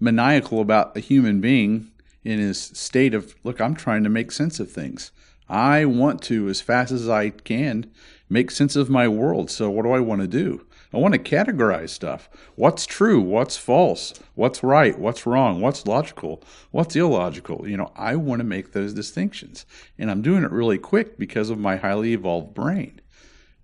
maniacal 0.00 0.60
about 0.60 0.96
a 0.96 1.00
human 1.00 1.40
being 1.40 1.92
in 2.24 2.38
his 2.38 2.60
state 2.60 3.14
of 3.14 3.34
look. 3.44 3.60
I'm 3.60 3.74
trying 3.74 4.04
to 4.04 4.10
make 4.10 4.32
sense 4.32 4.58
of 4.58 4.70
things. 4.70 5.12
I 5.48 5.84
want 5.84 6.22
to, 6.22 6.48
as 6.48 6.60
fast 6.60 6.92
as 6.92 7.08
I 7.08 7.30
can, 7.30 7.90
make 8.28 8.50
sense 8.50 8.74
of 8.74 8.90
my 8.90 9.06
world. 9.06 9.50
So 9.50 9.70
what 9.70 9.82
do 9.84 9.92
I 9.92 10.00
want 10.00 10.22
to 10.22 10.28
do? 10.28 10.66
I 10.94 10.98
want 10.98 11.14
to 11.14 11.20
categorize 11.20 11.90
stuff. 11.90 12.28
What's 12.54 12.84
true? 12.84 13.20
What's 13.20 13.56
false? 13.56 14.12
What's 14.34 14.62
right? 14.62 14.98
What's 14.98 15.26
wrong? 15.26 15.60
What's 15.60 15.86
logical? 15.86 16.42
What's 16.70 16.96
illogical? 16.96 17.68
You 17.68 17.76
know, 17.76 17.92
I 17.96 18.16
want 18.16 18.40
to 18.40 18.44
make 18.44 18.72
those 18.72 18.92
distinctions. 18.92 19.64
And 19.98 20.10
I'm 20.10 20.22
doing 20.22 20.42
it 20.42 20.50
really 20.50 20.78
quick 20.78 21.18
because 21.18 21.48
of 21.48 21.58
my 21.58 21.76
highly 21.76 22.12
evolved 22.12 22.54
brain. 22.54 23.00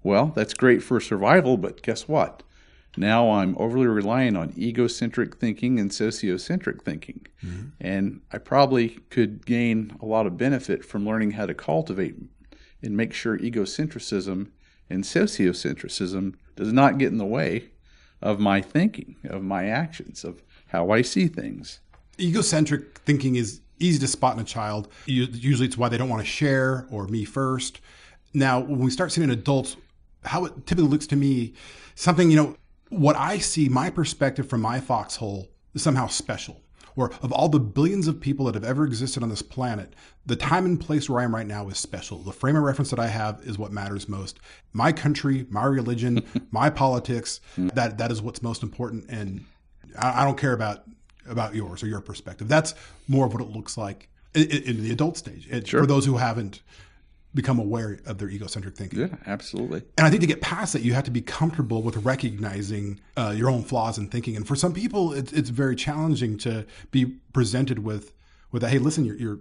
Well, 0.09 0.33
that's 0.35 0.55
great 0.55 0.83
for 0.83 1.01
survival, 1.01 1.59
but 1.59 1.83
guess 1.83 2.09
what? 2.09 2.43
Now 2.97 3.29
I'm 3.29 3.55
overly 3.59 3.89
relying 3.89 4.37
on 4.39 4.55
egocentric 4.57 5.37
thinking 5.37 5.79
and 5.79 5.91
sociocentric 5.91 6.81
thinking. 6.81 7.27
Mm-hmm. 7.45 7.69
And 7.79 8.23
I 8.33 8.39
probably 8.39 9.01
could 9.11 9.45
gain 9.45 9.95
a 10.01 10.07
lot 10.07 10.27
of 10.27 10.39
benefit 10.39 10.83
from 10.83 11.05
learning 11.05 11.33
how 11.33 11.45
to 11.45 11.53
cultivate 11.53 12.17
and 12.81 12.97
make 12.97 13.13
sure 13.13 13.37
egocentrism 13.37 14.49
and 14.89 15.05
sociocentricism 15.05 16.37
does 16.57 16.73
not 16.73 16.97
get 16.97 17.13
in 17.13 17.19
the 17.19 17.27
way 17.27 17.69
of 18.23 18.41
my 18.41 18.63
thinking, 18.63 19.17
of 19.29 19.43
my 19.43 19.67
actions, 19.67 20.25
of 20.25 20.43
how 20.69 20.91
I 20.91 21.03
see 21.03 21.29
things. 21.29 21.81
Egocentric 22.19 22.97
thinking 23.01 23.37
is 23.37 23.61
easy 23.79 23.99
to 23.99 24.09
spot 24.09 24.37
in 24.37 24.41
a 24.41 24.47
child. 24.47 24.89
Usually 25.05 25.67
it's 25.67 25.77
why 25.77 25.91
they 25.91 25.99
don't 25.99 26.09
want 26.09 26.23
to 26.23 26.27
share 26.27 26.87
or 26.91 27.07
me 27.09 27.27
first. 27.27 27.83
Now, 28.33 28.61
when 28.61 28.79
we 28.79 28.91
start 28.91 29.13
seeing 29.13 29.29
adults 29.29 29.77
how 30.25 30.45
it 30.45 30.67
typically 30.67 30.91
looks 30.91 31.07
to 31.09 31.17
me, 31.17 31.55
something, 31.95 32.31
you 32.31 32.37
know, 32.37 32.57
what 32.91 33.17
I 33.17 33.39
see, 33.39 33.69
my 33.69 33.91
perspective 33.91 34.49
from 34.49 34.61
my 34.61 34.81
foxhole 34.81 35.49
is 35.75 35.83
somehow 35.83 36.07
special. 36.07 36.63
Or 36.97 37.13
of 37.23 37.31
all 37.31 37.49
the 37.49 37.61
billions 37.61 38.09
of 38.09 38.21
people 38.21 38.47
that 38.47 38.55
have 38.57 38.65
ever 38.65 38.85
existed 38.85 39.23
on 39.23 39.29
this 39.29 39.43
planet, 39.43 39.95
the 40.27 40.35
time 40.35 40.65
and 40.65 40.81
place 40.81 41.09
where 41.09 41.21
I 41.21 41.25
am 41.25 41.35
right 41.35 41.47
now 41.47 41.69
is 41.69 41.79
special. 41.79 42.19
The 42.19 42.33
frame 42.33 42.57
of 42.57 42.65
reference 42.65 42.91
that 42.91 42.99
I 42.99 43.07
have 43.07 43.41
is 43.45 43.57
what 43.57 43.71
matters 43.71 44.09
most. 44.09 44.41
My 44.73 44.91
country, 44.91 45.47
my 45.49 45.65
religion, 45.65 46.25
my 46.51 46.71
politics, 46.71 47.41
that 47.57 47.99
that 47.99 48.11
is 48.11 48.21
what's 48.21 48.43
most 48.43 48.65
important. 48.65 49.09
And 49.09 49.45
I, 49.97 50.23
I 50.23 50.25
don't 50.25 50.37
care 50.37 50.53
about 50.53 50.85
about 51.29 51.55
yours 51.55 51.83
or 51.83 51.87
your 51.87 52.01
perspective. 52.01 52.49
That's 52.49 52.75
more 53.07 53.27
of 53.27 53.33
what 53.33 53.43
it 53.43 53.51
looks 53.51 53.77
like 53.77 54.09
in, 54.35 54.51
in 54.51 54.83
the 54.83 54.91
adult 54.91 55.17
stage. 55.17 55.47
It, 55.49 55.69
Sure. 55.69 55.81
For 55.81 55.87
those 55.87 56.05
who 56.05 56.17
haven't 56.17 56.63
become 57.35 57.59
aware 57.59 57.99
of 58.07 58.19
their 58.19 58.29
egocentric 58.31 58.75
thinking. 58.77 59.01
Yeah, 59.01 59.09
absolutely. 59.27 59.83
And 59.99 60.07
I 60.07 60.11
think 60.11 60.23
to 60.23 60.27
get 60.27 60.41
past 60.41 60.73
that, 60.73 60.83
you 60.83 60.95
have 60.95 61.05
to 61.05 61.11
be 61.11 61.21
comfortable 61.21 61.83
with 61.83 61.97
recognizing 61.99 63.01
uh, 63.17 63.35
your 63.37 63.51
own 63.51 63.63
flaws 63.63 63.99
in 63.99 64.09
thinking. 64.09 64.35
And 64.37 64.47
for 64.47 64.57
some 64.57 64.73
people, 64.73 65.13
it's, 65.13 65.33
it's 65.33 65.51
very 65.51 65.77
challenging 65.77 66.39
to 66.39 66.67
be 66.91 67.05
presented 67.33 67.81
with, 67.81 68.15
with 68.51 68.63
that, 68.63 68.71
hey, 68.71 68.79
listen, 68.79 69.05
your, 69.05 69.17
your, 69.17 69.39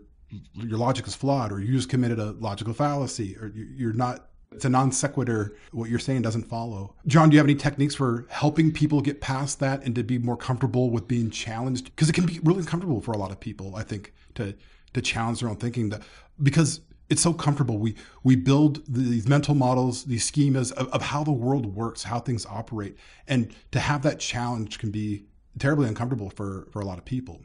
your 0.53 0.77
logic 0.77 1.08
is 1.08 1.15
flawed, 1.15 1.51
or 1.51 1.60
you 1.62 1.72
just 1.74 1.89
committed 1.89 2.20
a 2.20 2.32
logical 2.32 2.74
fallacy, 2.74 3.38
or 3.38 3.48
you- 3.48 3.70
you're 3.75 3.94
not, 3.94 4.27
it's 4.51 4.65
a 4.65 4.70
non 4.70 4.91
sequitur. 4.91 5.56
What 5.72 5.89
you're 5.89 6.00
saying 6.00 6.22
doesn't 6.24 6.44
follow. 6.44 6.96
John, 7.06 7.29
do 7.29 7.36
you 7.36 7.39
have 7.39 7.48
any 7.48 7.56
techniques 7.56 7.96
for 7.96 8.25
helping 8.29 8.72
people 8.72 9.01
get 9.01 9.22
past 9.22 9.60
that 9.62 9.84
and 9.84 9.94
to 9.96 10.03
be 10.03 10.17
more 10.17 10.38
comfortable 10.38 10.89
with 10.89 11.08
being 11.08 11.29
challenged? 11.29 11.86
Because 11.86 12.10
it 12.10 12.13
can 12.13 12.25
be 12.25 12.39
really 12.44 12.60
uncomfortable 12.60 13.01
for 13.01 13.12
a 13.13 13.17
lot 13.17 13.32
of 13.32 13.39
people, 13.39 13.75
I 13.75 13.84
think, 13.84 14.13
to, 14.36 14.56
to 14.94 15.01
challenge 15.01 15.39
their 15.39 15.50
own 15.50 15.58
thinking. 15.58 15.89
That, 15.89 16.01
because 16.41 16.82
it's 17.10 17.22
so 17.22 17.34
comfortable. 17.34 17.78
We 17.78 17.96
we 18.24 18.36
build 18.36 18.84
these 18.88 19.28
mental 19.28 19.56
models, 19.56 20.06
these 20.06 20.30
schemas 20.30 20.72
of, 20.74 20.90
of 20.90 21.02
how 21.02 21.24
the 21.24 21.32
world 21.32 21.76
works, 21.76 22.04
how 22.04 22.20
things 22.20 22.46
operate, 22.46 22.98
and 23.28 23.54
to 23.72 23.80
have 23.80 24.02
that 24.04 24.20
challenge 24.20 24.80
can 24.80 24.92
be 24.92 25.26
terribly 25.60 25.88
uncomfortable 25.88 26.30
for 26.30 26.68
for 26.72 26.82
a 26.82 26.86
lot 26.86 26.98
of 26.98 27.06
people. 27.06 27.42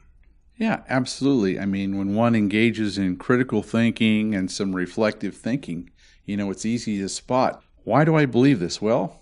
Yeah, 0.57 0.83
absolutely. 0.87 1.59
I 1.59 1.65
mean, 1.65 1.97
when 1.97 2.13
one 2.13 2.35
engages 2.35 2.97
in 2.97 3.17
critical 3.17 3.63
thinking 3.63 4.35
and 4.35 4.51
some 4.51 4.75
reflective 4.75 5.35
thinking, 5.35 5.89
you 6.25 6.37
know, 6.37 6.51
it's 6.51 6.65
easy 6.65 6.99
to 6.99 7.09
spot 7.09 7.63
why 7.83 8.05
do 8.05 8.15
I 8.15 8.25
believe 8.25 8.59
this? 8.59 8.81
Well, 8.81 9.21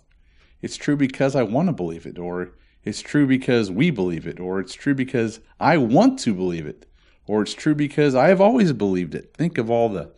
it's 0.62 0.78
true 0.78 0.96
because 0.96 1.36
I 1.36 1.44
want 1.44 1.68
to 1.68 1.74
believe 1.74 2.06
it, 2.06 2.20
or 2.20 2.52
it's 2.84 3.02
true 3.02 3.26
because 3.26 3.72
we 3.72 3.90
believe 3.90 4.28
it, 4.28 4.40
or 4.40 4.60
it's 4.60 4.74
true 4.74 4.94
because 4.94 5.40
I 5.60 5.78
want 5.78 6.20
to 6.20 6.34
believe 6.34 6.66
it, 6.66 6.86
or 7.28 7.42
it's 7.42 7.54
true 7.54 7.76
because 7.76 8.16
I 8.16 8.28
have 8.28 8.42
always 8.42 8.72
believed 8.74 9.16
it. 9.16 9.34
Think 9.34 9.58
of 9.58 9.70
all 9.70 9.90
the 9.90 10.12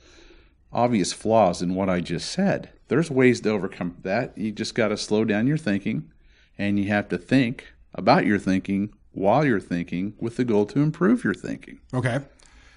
obvious 0.74 1.13
flaws 1.13 1.62
in 1.62 1.75
what 1.75 1.89
I 1.89 2.00
just 2.00 2.32
said. 2.32 2.70
There's 2.88 3.10
ways 3.10 3.42
to 3.42 3.50
overcome 3.50 3.98
that. 4.03 4.38
You 4.38 4.51
just 4.51 4.75
got 4.75 4.89
to 4.89 4.98
slow 4.98 5.25
down 5.25 5.48
your 5.48 5.58
thinking 5.58 6.12
and 6.58 6.80
you 6.80 6.88
have 6.89 7.10
to 7.10 7.18
think 7.18 7.74
about 7.96 8.25
your 8.25 8.39
thinking 8.39 8.94
while 9.12 9.46
you're 9.46 9.60
thinking 9.60 10.13
with 10.20 10.38
the 10.38 10.44
goal 10.44 10.65
to 10.68 10.82
improve 10.82 11.24
your 11.24 11.34
thinking. 11.34 11.80
Okay, 11.94 12.20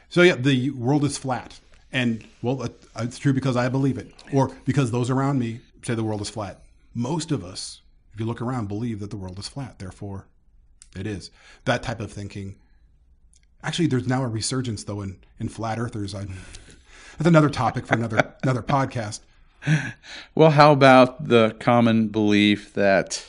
so 0.08 0.22
yeah, 0.22 0.36
the 0.36 0.70
world 0.70 1.04
is 1.04 1.18
flat, 1.18 1.58
and 1.92 2.24
well, 2.42 2.68
it's 2.96 3.18
true 3.18 3.32
because 3.32 3.56
I 3.56 3.68
believe 3.68 3.98
it, 3.98 4.12
or 4.32 4.54
because 4.64 4.90
those 4.90 5.10
around 5.10 5.38
me 5.38 5.60
say 5.82 5.94
the 5.94 6.04
world 6.04 6.20
is 6.20 6.30
flat. 6.30 6.62
Most 6.94 7.30
of 7.30 7.44
us, 7.44 7.80
if 8.12 8.20
you 8.20 8.26
look 8.26 8.42
around, 8.42 8.68
believe 8.68 9.00
that 9.00 9.10
the 9.10 9.16
world 9.16 9.38
is 9.38 9.48
flat. 9.48 9.78
Therefore, 9.78 10.26
it 10.94 11.06
is 11.06 11.30
that 11.64 11.82
type 11.82 12.00
of 12.00 12.12
thinking. 12.12 12.56
Actually, 13.62 13.86
there's 13.86 14.06
now 14.06 14.22
a 14.22 14.28
resurgence 14.28 14.84
though 14.84 15.00
in 15.02 15.18
in 15.38 15.48
flat 15.48 15.78
earthers. 15.78 16.14
I, 16.14 16.26
that's 17.16 17.28
another 17.28 17.50
topic 17.50 17.86
for 17.86 17.94
another 17.94 18.34
another 18.42 18.62
podcast. 18.62 19.20
Well, 20.34 20.50
how 20.50 20.70
about 20.72 21.26
the 21.28 21.56
common 21.58 22.08
belief 22.08 22.72
that 22.74 23.24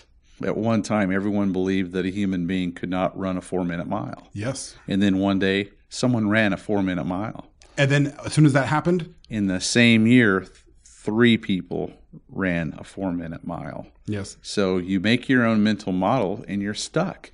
at 0.45 0.55
one 0.55 0.83
time 0.83 1.11
everyone 1.11 1.51
believed 1.51 1.93
that 1.93 2.05
a 2.05 2.09
human 2.11 2.45
being 2.45 2.73
could 2.73 2.89
not 2.91 3.17
run 3.17 3.37
a 3.37 3.41
four 3.41 3.63
minute 3.65 3.87
mile? 3.87 4.27
Yes, 4.33 4.75
And 4.87 5.01
then 5.01 5.17
one 5.17 5.39
day 5.39 5.71
someone 5.89 6.29
ran 6.29 6.53
a 6.53 6.57
four 6.57 6.83
minute 6.83 7.05
mile. 7.05 7.47
and 7.77 7.89
then 7.89 8.15
as 8.25 8.33
soon 8.33 8.45
as 8.45 8.53
that 8.53 8.67
happened, 8.67 9.13
In 9.29 9.47
the 9.47 9.59
same 9.59 10.05
year, 10.05 10.45
three 10.85 11.37
people 11.37 11.93
ran 12.29 12.75
a 12.77 12.83
four 12.83 13.11
minute 13.13 13.47
mile. 13.47 13.87
yes, 14.05 14.37
So 14.43 14.77
you 14.77 14.99
make 14.99 15.27
your 15.29 15.43
own 15.43 15.63
mental 15.63 15.91
model 15.93 16.43
and 16.47 16.61
you're 16.61 16.73
stuck. 16.75 17.31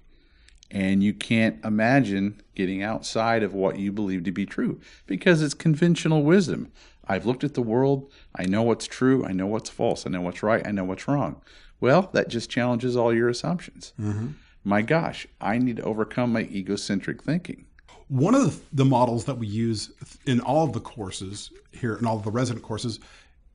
And 0.74 1.04
you 1.04 1.14
can't 1.14 1.64
imagine 1.64 2.42
getting 2.56 2.82
outside 2.82 3.44
of 3.44 3.54
what 3.54 3.78
you 3.78 3.92
believe 3.92 4.24
to 4.24 4.32
be 4.32 4.46
true 4.46 4.82
because 5.06 5.44
it's 5.44 5.54
conventional 5.54 6.24
wisdom. 6.24 6.72
I've 7.08 7.28
looked 7.28 7.44
at 7.44 7.54
the 7.54 7.62
world. 7.62 8.12
I 8.36 8.46
know 8.46 8.64
what's 8.64 8.88
true. 8.88 9.24
I 9.24 9.34
know 9.34 9.46
what's 9.46 9.70
false. 9.70 10.08
I 10.08 10.10
know 10.10 10.22
what's 10.22 10.42
right. 10.42 10.66
I 10.66 10.72
know 10.72 10.84
what's 10.84 11.08
wrong. 11.08 11.42
Well, 11.80 12.10
that 12.14 12.28
just 12.28 12.50
challenges 12.50 12.98
all 12.98 13.14
your 13.14 13.30
assumptions. 13.30 13.94
Mm-hmm. 14.00 14.30
My 14.64 14.82
gosh, 14.82 15.28
I 15.40 15.60
need 15.60 15.78
to 15.78 15.84
overcome 15.84 16.34
my 16.34 16.44
egocentric 16.44 17.22
thinking. 17.22 17.66
One 18.08 18.34
of 18.34 18.46
the, 18.46 18.62
the 18.84 18.86
models 18.86 19.26
that 19.26 19.38
we 19.38 19.48
use 19.48 19.92
in 20.26 20.40
all 20.40 20.66
of 20.66 20.74
the 20.74 20.80
courses 20.80 21.52
here, 21.72 21.96
in 21.96 22.06
all 22.06 22.18
of 22.18 22.24
the 22.24 22.32
resident 22.32 22.64
courses, 22.64 23.00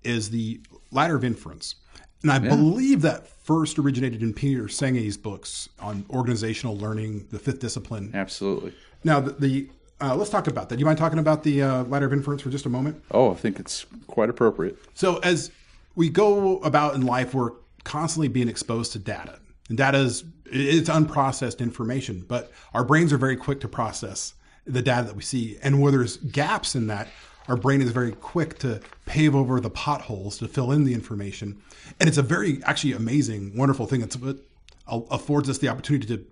is 0.04 0.30
the 0.30 0.60
ladder 0.92 1.16
of 1.16 1.24
inference. 1.24 1.76
And 2.22 2.32
I 2.32 2.38
believe 2.38 3.02
that 3.02 3.28
first 3.28 3.78
originated 3.78 4.22
in 4.22 4.34
Peter 4.34 4.68
Senge's 4.68 5.16
books 5.16 5.68
on 5.80 6.04
organizational 6.10 6.76
learning, 6.76 7.28
the 7.30 7.38
fifth 7.38 7.60
discipline. 7.60 8.10
Absolutely. 8.12 8.74
Now, 9.04 9.20
the, 9.20 9.32
the 9.32 9.68
uh, 10.00 10.14
let's 10.14 10.30
talk 10.30 10.46
about 10.46 10.68
that. 10.68 10.78
You 10.78 10.84
mind 10.84 10.98
talking 10.98 11.18
about 11.18 11.42
the 11.42 11.62
uh, 11.62 11.84
ladder 11.84 12.06
of 12.06 12.12
inference 12.12 12.42
for 12.42 12.50
just 12.50 12.66
a 12.66 12.68
moment? 12.68 13.02
Oh, 13.10 13.30
I 13.30 13.34
think 13.34 13.58
it's 13.58 13.86
quite 14.06 14.30
appropriate. 14.30 14.78
So 14.94 15.18
as 15.18 15.50
we 15.94 16.08
go 16.08 16.58
about 16.58 16.94
in 16.94 17.06
life, 17.06 17.34
we're 17.34 17.52
constantly 17.84 18.28
being 18.28 18.48
exposed 18.48 18.92
to 18.92 18.98
data, 18.98 19.38
and 19.68 19.78
data 19.78 19.98
is 19.98 20.24
it's 20.46 20.88
unprocessed 20.88 21.60
information. 21.60 22.24
But 22.26 22.52
our 22.74 22.84
brains 22.84 23.12
are 23.12 23.18
very 23.18 23.36
quick 23.36 23.60
to 23.60 23.68
process 23.68 24.34
the 24.66 24.82
data 24.82 25.06
that 25.06 25.16
we 25.16 25.22
see, 25.22 25.58
and 25.62 25.80
where 25.80 25.90
there's 25.90 26.18
gaps 26.18 26.74
in 26.74 26.88
that, 26.88 27.08
our 27.48 27.56
brain 27.56 27.80
is 27.80 27.90
very 27.90 28.12
quick 28.12 28.58
to 28.60 28.80
pave 29.06 29.34
over 29.34 29.60
the 29.60 29.70
potholes 29.70 30.38
to 30.38 30.48
fill 30.48 30.70
in 30.70 30.84
the 30.84 30.94
information. 30.94 31.60
And 31.98 32.08
it's 32.08 32.18
a 32.18 32.22
very 32.22 32.62
actually 32.64 32.92
amazing, 32.92 33.56
wonderful 33.56 33.86
thing. 33.86 34.02
It's 34.02 34.16
what 34.16 34.38
affords 34.86 35.48
us 35.48 35.58
the 35.58 35.68
opportunity 35.68 36.06
to 36.16 36.24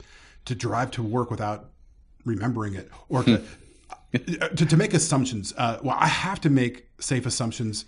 to 0.46 0.54
drive 0.54 0.92
to 0.92 1.02
work 1.02 1.30
without 1.30 1.70
remembering 2.24 2.74
it 2.74 2.90
or 3.08 3.22
to 3.24 3.42
to, 4.12 4.66
to 4.66 4.76
make 4.76 4.94
assumptions. 4.94 5.52
Uh, 5.56 5.78
well, 5.82 5.96
I 5.98 6.06
have 6.06 6.40
to 6.42 6.50
make 6.50 6.88
safe 7.00 7.26
assumptions 7.26 7.84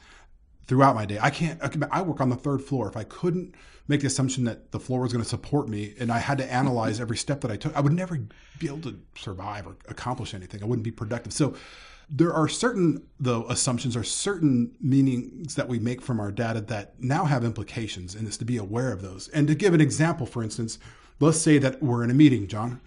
throughout 0.66 0.94
my 0.94 1.06
day. 1.06 1.18
I 1.20 1.30
can't. 1.30 1.62
I 1.62 1.98
I 1.98 2.02
work 2.02 2.20
on 2.20 2.30
the 2.30 2.36
third 2.36 2.62
floor. 2.62 2.88
If 2.88 2.96
I 2.96 3.04
couldn't 3.04 3.54
make 3.86 4.00
the 4.00 4.06
assumption 4.06 4.44
that 4.44 4.72
the 4.72 4.80
floor 4.80 5.00
was 5.00 5.12
going 5.12 5.22
to 5.22 5.28
support 5.28 5.68
me, 5.68 5.94
and 5.98 6.12
I 6.12 6.18
had 6.18 6.38
to 6.38 6.52
analyze 6.52 7.00
every 7.00 7.16
step 7.16 7.40
that 7.42 7.50
I 7.50 7.56
took, 7.56 7.74
I 7.76 7.80
would 7.80 7.92
never 7.92 8.18
be 8.58 8.66
able 8.66 8.82
to 8.82 8.98
survive 9.16 9.66
or 9.66 9.76
accomplish 9.88 10.34
anything. 10.34 10.62
I 10.62 10.66
wouldn't 10.66 10.84
be 10.84 10.90
productive. 10.90 11.32
So. 11.32 11.54
There 12.10 12.32
are 12.32 12.48
certain, 12.48 13.06
though, 13.20 13.44
assumptions 13.48 13.94
or 13.94 14.02
certain 14.02 14.72
meanings 14.80 15.54
that 15.56 15.68
we 15.68 15.78
make 15.78 16.00
from 16.00 16.20
our 16.20 16.32
data 16.32 16.60
that 16.62 16.94
now 16.98 17.26
have 17.26 17.44
implications, 17.44 18.14
and 18.14 18.26
it's 18.26 18.38
to 18.38 18.46
be 18.46 18.56
aware 18.56 18.92
of 18.92 19.02
those. 19.02 19.28
And 19.28 19.46
to 19.48 19.54
give 19.54 19.74
an 19.74 19.80
example, 19.80 20.24
for 20.24 20.42
instance, 20.42 20.78
let's 21.20 21.38
say 21.38 21.58
that 21.58 21.82
we're 21.82 22.02
in 22.02 22.10
a 22.10 22.14
meeting, 22.14 22.46
John, 22.46 22.80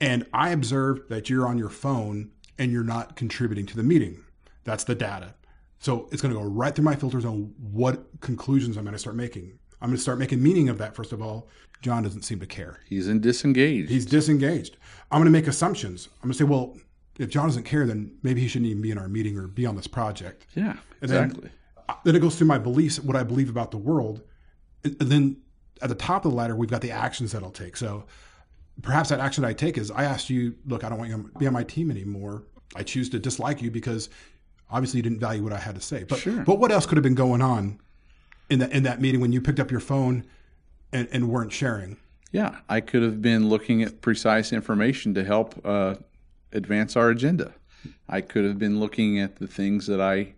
and 0.00 0.26
I 0.32 0.50
observe 0.50 1.08
that 1.08 1.30
you're 1.30 1.46
on 1.46 1.58
your 1.58 1.68
phone 1.68 2.32
and 2.58 2.72
you're 2.72 2.82
not 2.82 3.16
contributing 3.16 3.66
to 3.66 3.76
the 3.76 3.82
meeting. 3.82 4.24
That's 4.64 4.84
the 4.84 4.94
data. 4.94 5.34
So 5.78 6.08
it's 6.10 6.20
going 6.20 6.34
to 6.34 6.40
go 6.40 6.46
right 6.46 6.74
through 6.74 6.84
my 6.84 6.96
filters 6.96 7.24
on 7.24 7.54
what 7.58 8.20
conclusions 8.20 8.76
I'm 8.76 8.84
going 8.84 8.94
to 8.94 8.98
start 8.98 9.16
making. 9.16 9.58
I'm 9.80 9.90
going 9.90 9.96
to 9.96 10.02
start 10.02 10.18
making 10.18 10.42
meaning 10.42 10.68
of 10.68 10.78
that, 10.78 10.94
first 10.94 11.12
of 11.12 11.22
all. 11.22 11.48
John 11.82 12.02
doesn't 12.02 12.22
seem 12.22 12.40
to 12.40 12.46
care. 12.46 12.80
He's 12.88 13.06
in 13.06 13.20
disengaged. 13.20 13.90
He's 13.90 14.06
disengaged. 14.06 14.78
I'm 15.10 15.20
going 15.20 15.26
to 15.26 15.38
make 15.38 15.46
assumptions. 15.46 16.08
I'm 16.16 16.28
going 16.28 16.32
to 16.32 16.38
say, 16.38 16.44
well, 16.44 16.76
if 17.18 17.28
John 17.30 17.46
doesn't 17.46 17.64
care, 17.64 17.86
then 17.86 18.12
maybe 18.22 18.40
he 18.40 18.48
shouldn't 18.48 18.70
even 18.70 18.82
be 18.82 18.90
in 18.90 18.98
our 18.98 19.08
meeting 19.08 19.36
or 19.38 19.46
be 19.46 19.66
on 19.66 19.76
this 19.76 19.86
project. 19.86 20.46
yeah, 20.54 20.76
And 21.00 21.10
then- 21.10 21.24
exactly. 21.24 21.50
Then 22.04 22.16
it 22.16 22.20
goes 22.20 22.34
through 22.36 22.48
my 22.48 22.58
beliefs, 22.58 22.98
what 22.98 23.14
I 23.16 23.22
believe 23.22 23.48
about 23.48 23.70
the 23.70 23.76
world. 23.78 24.20
And 24.82 24.96
then 24.98 25.36
at 25.80 25.88
the 25.88 25.94
top 25.94 26.24
of 26.24 26.32
the 26.32 26.36
ladder, 26.36 26.56
we've 26.56 26.68
got 26.70 26.80
the 26.80 26.90
actions 26.90 27.30
that 27.30 27.44
I'll 27.44 27.50
take. 27.52 27.76
So 27.76 28.06
perhaps 28.82 29.08
that 29.10 29.20
action 29.20 29.44
I 29.44 29.52
take 29.52 29.78
is 29.78 29.92
I 29.92 30.02
asked 30.02 30.28
you, 30.28 30.56
look, 30.66 30.82
I 30.82 30.88
don't 30.88 30.98
want 30.98 31.10
you 31.12 31.16
to 31.32 31.38
be 31.38 31.46
on 31.46 31.52
my 31.52 31.62
team 31.62 31.90
anymore. 31.92 32.42
I 32.74 32.82
choose 32.82 33.08
to 33.10 33.20
dislike 33.20 33.62
you 33.62 33.70
because 33.70 34.08
obviously 34.68 34.98
you 34.98 35.02
didn't 35.04 35.20
value 35.20 35.44
what 35.44 35.52
I 35.52 35.58
had 35.58 35.76
to 35.76 35.80
say. 35.80 36.02
But 36.02 36.18
Sure. 36.18 36.42
but 36.42 36.58
what 36.58 36.72
else 36.72 36.86
could 36.86 36.96
have 36.96 37.04
been 37.04 37.14
going 37.14 37.40
on 37.40 37.78
in 38.50 38.58
that 38.58 38.72
in 38.72 38.82
that 38.82 39.00
meeting 39.00 39.20
when 39.20 39.32
you 39.32 39.40
picked 39.40 39.60
up 39.60 39.70
your 39.70 39.78
phone 39.80 40.24
and, 40.92 41.06
and 41.12 41.28
weren't 41.28 41.52
sharing? 41.52 41.98
Yeah, 42.32 42.56
I 42.68 42.80
could 42.80 43.02
have 43.04 43.22
been 43.22 43.48
looking 43.48 43.82
at 43.84 44.00
precise 44.00 44.52
information 44.52 45.14
to 45.14 45.22
help 45.24 45.54
uh, 45.64 45.94
advance 46.52 46.96
our 46.96 47.10
agenda. 47.10 47.54
I 48.08 48.20
could 48.20 48.44
have 48.44 48.58
been 48.58 48.80
looking 48.80 49.18
at 49.18 49.36
the 49.36 49.46
things 49.46 49.86
that 49.86 50.00
I, 50.00 50.34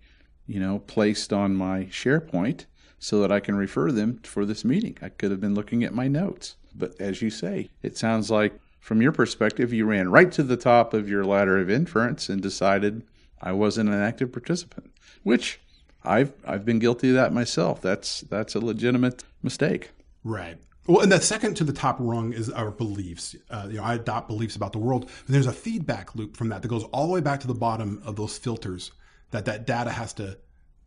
you 0.47 0.61
know, 0.61 0.81
placed 0.81 1.33
on 1.33 1.55
my 1.55 1.85
SharePoint 1.85 2.67
so 2.99 3.21
that 3.21 3.33
I 3.33 3.41
can 3.41 3.55
refer 3.55 3.93
them 3.93 4.21
for 4.23 4.45
this 4.45 4.65
meeting. 4.65 4.97
I 5.01 5.09
could 5.09 5.31
have 5.31 5.41
been 5.41 5.55
looking 5.55 5.85
at 5.85 5.95
my 5.95 6.09
notes. 6.09 6.57
But 6.75 7.01
as 7.01 7.23
you 7.23 7.31
say, 7.31 7.71
it 7.83 7.97
sounds 7.97 8.31
like 8.31 8.59
from 8.81 9.03
your 9.03 9.13
perspective, 9.13 9.73
you 9.73 9.87
ran 9.87 10.11
right 10.11 10.31
to 10.33 10.43
the 10.43 10.57
top 10.57 10.95
of 10.95 11.09
your 11.09 11.25
ladder 11.25 11.59
of 11.59 11.71
inference 11.71 12.29
and 12.29 12.41
decided 12.41 13.03
I 13.41 13.53
wasn't 13.53 13.91
an 13.91 14.01
active 14.01 14.33
participant, 14.33 14.93
which 15.23 15.61
I've 16.05 16.33
I've 16.47 16.65
been 16.65 16.79
guilty 16.79 17.11
of 17.11 17.15
that 17.17 17.33
myself. 17.33 17.81
That's 17.83 18.23
that's 18.23 18.55
a 18.55 18.61
legitimate 18.61 19.25
mistake. 19.43 19.91
Right. 20.25 20.59
Well, 20.89 21.03
and 21.03 21.13
the 21.13 21.21
second 21.21 21.55
to 21.57 21.65
the 21.65 21.73
top 21.73 21.99
rung 22.01 22.33
is 22.33 22.49
our 22.49 22.71
beliefs. 22.71 23.37
Uh, 23.51 23.67
you 23.71 23.77
know, 23.77 23.85
I 23.85 23.95
adopt 23.95 24.27
beliefs 24.27 24.57
about 24.57 24.73
the 24.73 24.79
world, 24.79 25.05
but 25.05 25.33
there's 25.33 25.47
a 25.47 25.53
feedback 25.53 26.15
loop 26.15 26.35
from 26.35 26.49
that 26.49 26.63
that 26.63 26.69
goes 26.69 26.85
all 26.85 27.07
the 27.07 27.13
way 27.13 27.21
back 27.21 27.41
to 27.41 27.47
the 27.47 27.55
bottom 27.55 28.01
of 28.07 28.17
those 28.17 28.39
filters 28.39 28.91
that 29.31 29.45
that 29.45 29.67
data 29.67 29.91
has 29.91 30.15
to 30.15 30.39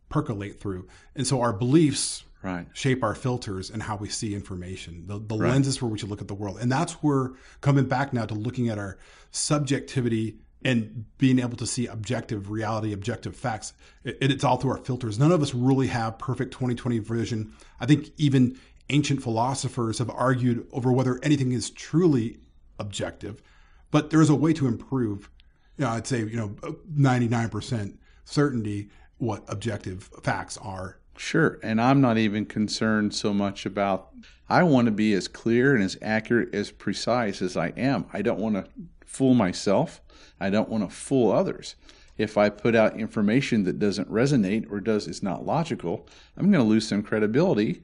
percolate 0.08 0.58
through. 0.60 0.88
And 1.14 1.26
so 1.26 1.40
our 1.40 1.52
beliefs 1.52 2.24
Right. 2.42 2.66
shape 2.72 3.04
our 3.04 3.14
filters 3.14 3.70
and 3.70 3.80
how 3.80 3.94
we 3.94 4.08
see 4.08 4.34
information, 4.34 5.06
the, 5.06 5.20
the 5.20 5.36
lenses 5.36 5.76
for 5.76 5.86
which 5.86 6.02
we 6.02 6.10
look 6.10 6.20
at 6.20 6.26
the 6.26 6.34
world. 6.34 6.58
And 6.60 6.72
that's 6.72 6.94
where 6.94 7.30
coming 7.60 7.84
back 7.84 8.12
now 8.12 8.26
to 8.26 8.34
looking 8.34 8.68
at 8.68 8.80
our 8.80 8.98
subjectivity 9.30 10.38
and 10.64 11.04
being 11.18 11.38
able 11.38 11.56
to 11.56 11.66
see 11.66 11.86
objective 11.86 12.50
reality, 12.50 12.92
objective 12.92 13.36
facts. 13.36 13.72
It, 14.04 14.18
it's 14.20 14.44
all 14.44 14.56
through 14.56 14.72
our 14.72 14.78
filters. 14.78 15.18
None 15.18 15.30
of 15.30 15.42
us 15.42 15.54
really 15.54 15.86
have 15.88 16.18
perfect 16.18 16.52
2020 16.52 16.98
vision. 16.98 17.52
I 17.80 17.86
think 17.86 18.10
even 18.16 18.58
ancient 18.90 19.22
philosophers 19.22 19.98
have 19.98 20.10
argued 20.10 20.66
over 20.72 20.92
whether 20.92 21.18
anything 21.22 21.52
is 21.52 21.70
truly 21.70 22.38
objective, 22.78 23.42
but 23.90 24.10
there 24.10 24.20
is 24.20 24.30
a 24.30 24.34
way 24.34 24.52
to 24.52 24.66
improve. 24.66 25.30
You 25.76 25.84
know, 25.84 25.90
I'd 25.90 26.06
say 26.06 26.20
you 26.20 26.36
know 26.36 26.48
99% 26.94 27.96
certainty 28.24 28.90
what 29.18 29.44
objective 29.48 30.10
facts 30.22 30.58
are. 30.58 30.98
Sure, 31.16 31.58
and 31.62 31.80
I'm 31.80 32.00
not 32.00 32.18
even 32.18 32.46
concerned 32.46 33.14
so 33.14 33.32
much 33.32 33.66
about. 33.66 34.10
I 34.48 34.62
want 34.64 34.86
to 34.86 34.92
be 34.92 35.12
as 35.14 35.28
clear 35.28 35.74
and 35.74 35.84
as 35.84 35.96
accurate, 36.02 36.54
as 36.54 36.70
precise 36.70 37.40
as 37.40 37.56
I 37.56 37.68
am. 37.76 38.06
I 38.12 38.22
don't 38.22 38.40
want 38.40 38.56
to 38.56 38.66
fool 39.06 39.34
myself. 39.34 40.00
I 40.40 40.50
don't 40.50 40.68
want 40.68 40.88
to 40.88 40.94
fool 40.94 41.30
others. 41.30 41.76
If 42.18 42.36
I 42.36 42.50
put 42.50 42.74
out 42.74 42.98
information 42.98 43.64
that 43.64 43.78
doesn't 43.78 44.10
resonate 44.10 44.70
or 44.70 44.80
does 44.80 45.06
is 45.06 45.22
not 45.22 45.46
logical, 45.46 46.06
I'm 46.36 46.50
going 46.50 46.62
to 46.64 46.68
lose 46.68 46.86
some 46.86 47.02
credibility 47.02 47.82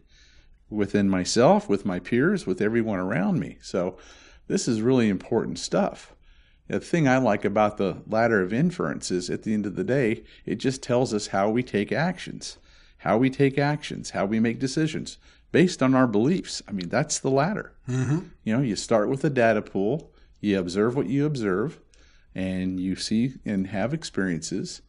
within 0.71 1.09
myself, 1.09 1.69
with 1.69 1.85
my 1.85 1.99
peers, 1.99 2.47
with 2.47 2.61
everyone 2.61 2.99
around 2.99 3.39
me. 3.39 3.59
So 3.63 3.97
this 4.47 4.69
is 4.69 4.83
really 4.83 5.09
important 5.09 5.59
stuff. 5.59 6.15
The 6.69 6.81
thing 6.81 7.09
I 7.09 7.17
like 7.19 7.45
about 7.45 7.79
the 7.79 8.03
ladder 8.07 8.43
of 8.43 8.53
inference 8.53 9.11
is 9.11 9.31
at 9.31 9.43
the 9.43 9.55
end 9.55 9.65
of 9.65 9.77
the 9.77 9.85
day, 9.85 10.25
it 10.45 10.57
just 10.57 10.83
tells 10.83 11.15
us 11.15 11.29
how 11.29 11.49
we 11.49 11.63
take 11.63 11.93
actions, 11.93 12.59
how 12.99 13.17
we 13.17 13.31
take 13.31 13.59
actions, 13.59 14.11
how 14.11 14.27
we 14.27 14.39
make 14.39 14.59
decisions 14.59 15.17
based 15.51 15.83
on 15.83 15.95
our 15.95 16.07
beliefs. 16.07 16.63
I 16.69 16.73
mean, 16.73 16.91
that's 16.91 17.19
the 17.19 17.31
ladder. 17.31 17.73
Mm-hmm. 17.89 18.19
You 18.45 18.57
know, 18.57 18.63
you 18.63 18.77
start 18.77 19.09
with 19.09 19.25
a 19.25 19.31
data 19.31 19.63
pool, 19.63 20.13
you 20.41 20.59
observe 20.59 20.95
what 20.95 21.09
you 21.09 21.25
observe, 21.25 21.81
and 22.35 22.79
you 22.79 22.95
see 22.97 23.35
and 23.47 23.69
have 23.69 23.95
experiences 23.95 24.83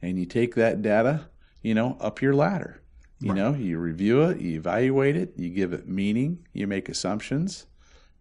and 0.00 0.18
you 0.18 0.24
take 0.24 0.54
that 0.54 0.80
data, 0.80 1.28
you 1.62 1.74
know, 1.74 1.96
up 2.00 2.22
your 2.22 2.34
ladder. 2.34 2.80
You 3.20 3.32
right. 3.32 3.38
know, 3.38 3.54
you 3.54 3.78
review 3.78 4.22
it, 4.22 4.40
you 4.40 4.56
evaluate 4.56 5.16
it, 5.16 5.32
you 5.36 5.50
give 5.50 5.72
it 5.72 5.88
meaning, 5.88 6.46
you 6.52 6.66
make 6.66 6.88
assumptions, 6.88 7.66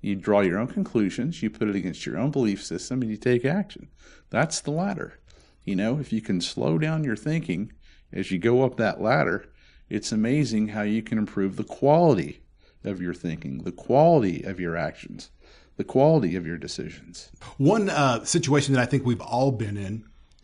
you 0.02 0.16
draw 0.16 0.42
your 0.42 0.58
own 0.58 0.68
conclusions, 0.68 1.44
you 1.44 1.50
put 1.50 1.70
it 1.70 1.76
against 1.76 2.06
your 2.06 2.18
own 2.18 2.32
belief 2.32 2.64
system, 2.64 3.02
and 3.02 3.12
you 3.12 3.18
take 3.18 3.46
action. 3.46 3.90
That's 4.30 4.60
the 4.60 4.72
ladder. 4.72 5.20
You 5.66 5.76
know, 5.76 6.00
if 6.00 6.12
you 6.12 6.22
can 6.22 6.42
slow 6.42 6.78
down 6.78 7.04
your 7.04 7.16
thinking 7.16 7.74
as 8.12 8.32
you 8.32 8.40
go 8.40 8.64
up 8.64 8.78
that 8.78 9.02
ladder, 9.02 9.46
it's 9.90 10.12
amazing 10.12 10.70
how 10.70 10.82
you 10.82 11.04
can 11.04 11.18
improve 11.18 11.58
the 11.58 11.64
quality 11.64 12.42
of 12.84 13.02
your 13.02 13.14
thinking, 13.14 13.60
the 13.60 13.72
quality 13.72 14.44
of 14.44 14.60
your 14.60 14.76
actions 14.76 15.30
the 15.78 15.84
quality 15.84 16.36
of 16.36 16.46
your 16.46 16.58
decisions. 16.58 17.32
One 17.58 17.90
uh, 17.90 18.26
situation 18.26 18.74
that 18.74 18.82
I 18.82 18.86
think 18.86 19.06
we've 19.06 19.22
all 19.22 19.52
been 19.52 19.78
in, 19.78 20.04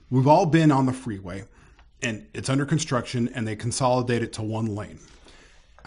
we've 0.09 0.27
all 0.27 0.45
been 0.45 0.71
on 0.71 0.85
the 0.85 0.93
freeway 0.93 1.43
and 2.03 2.27
it's 2.33 2.49
under 2.49 2.65
construction 2.65 3.29
and 3.33 3.47
they 3.47 3.55
consolidate 3.55 4.21
it 4.21 4.33
to 4.33 4.41
one 4.43 4.75
lane. 4.75 4.99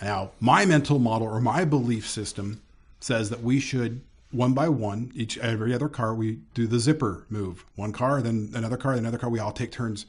Now, 0.01 0.33
my 0.41 0.65
mental 0.65 0.99
model 0.99 1.29
or 1.29 1.41
my 1.41 1.65
belief 1.65 2.09
system 2.09 2.63
says 3.01 3.31
that 3.31 3.43
we 3.43 3.61
should 3.61 4.03
one 4.33 4.53
by 4.53 4.69
one, 4.69 5.13
each 5.15 5.39
every 5.39 5.73
other 5.73 5.89
car, 5.89 6.15
we 6.15 6.41
do 6.53 6.67
the 6.67 6.79
zipper 6.79 7.25
move. 7.31 7.65
One 7.77 7.93
car, 7.93 8.21
then 8.21 8.51
another 8.55 8.77
car, 8.77 8.95
then 8.95 9.05
another 9.05 9.19
car. 9.19 9.31
We 9.31 9.39
all 9.39 9.53
take 9.53 9.73
turns. 9.73 10.05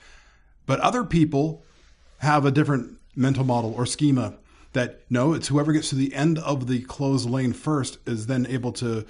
But 0.66 0.80
other 0.80 1.04
people 1.04 1.64
have 2.20 2.46
a 2.46 2.52
different 2.52 2.98
mental 3.16 3.44
model 3.44 3.74
or 3.74 3.86
schema 3.86 4.36
that 4.74 5.02
no, 5.10 5.34
it's 5.34 5.48
whoever 5.48 5.72
gets 5.72 5.90
to 5.90 5.96
the 5.96 6.14
end 6.14 6.40
of 6.40 6.68
the 6.68 6.82
closed 6.82 7.30
lane 7.30 7.54
first 7.54 8.00
is 8.06 8.28
then 8.28 8.46
able 8.48 8.72
to 8.74 9.06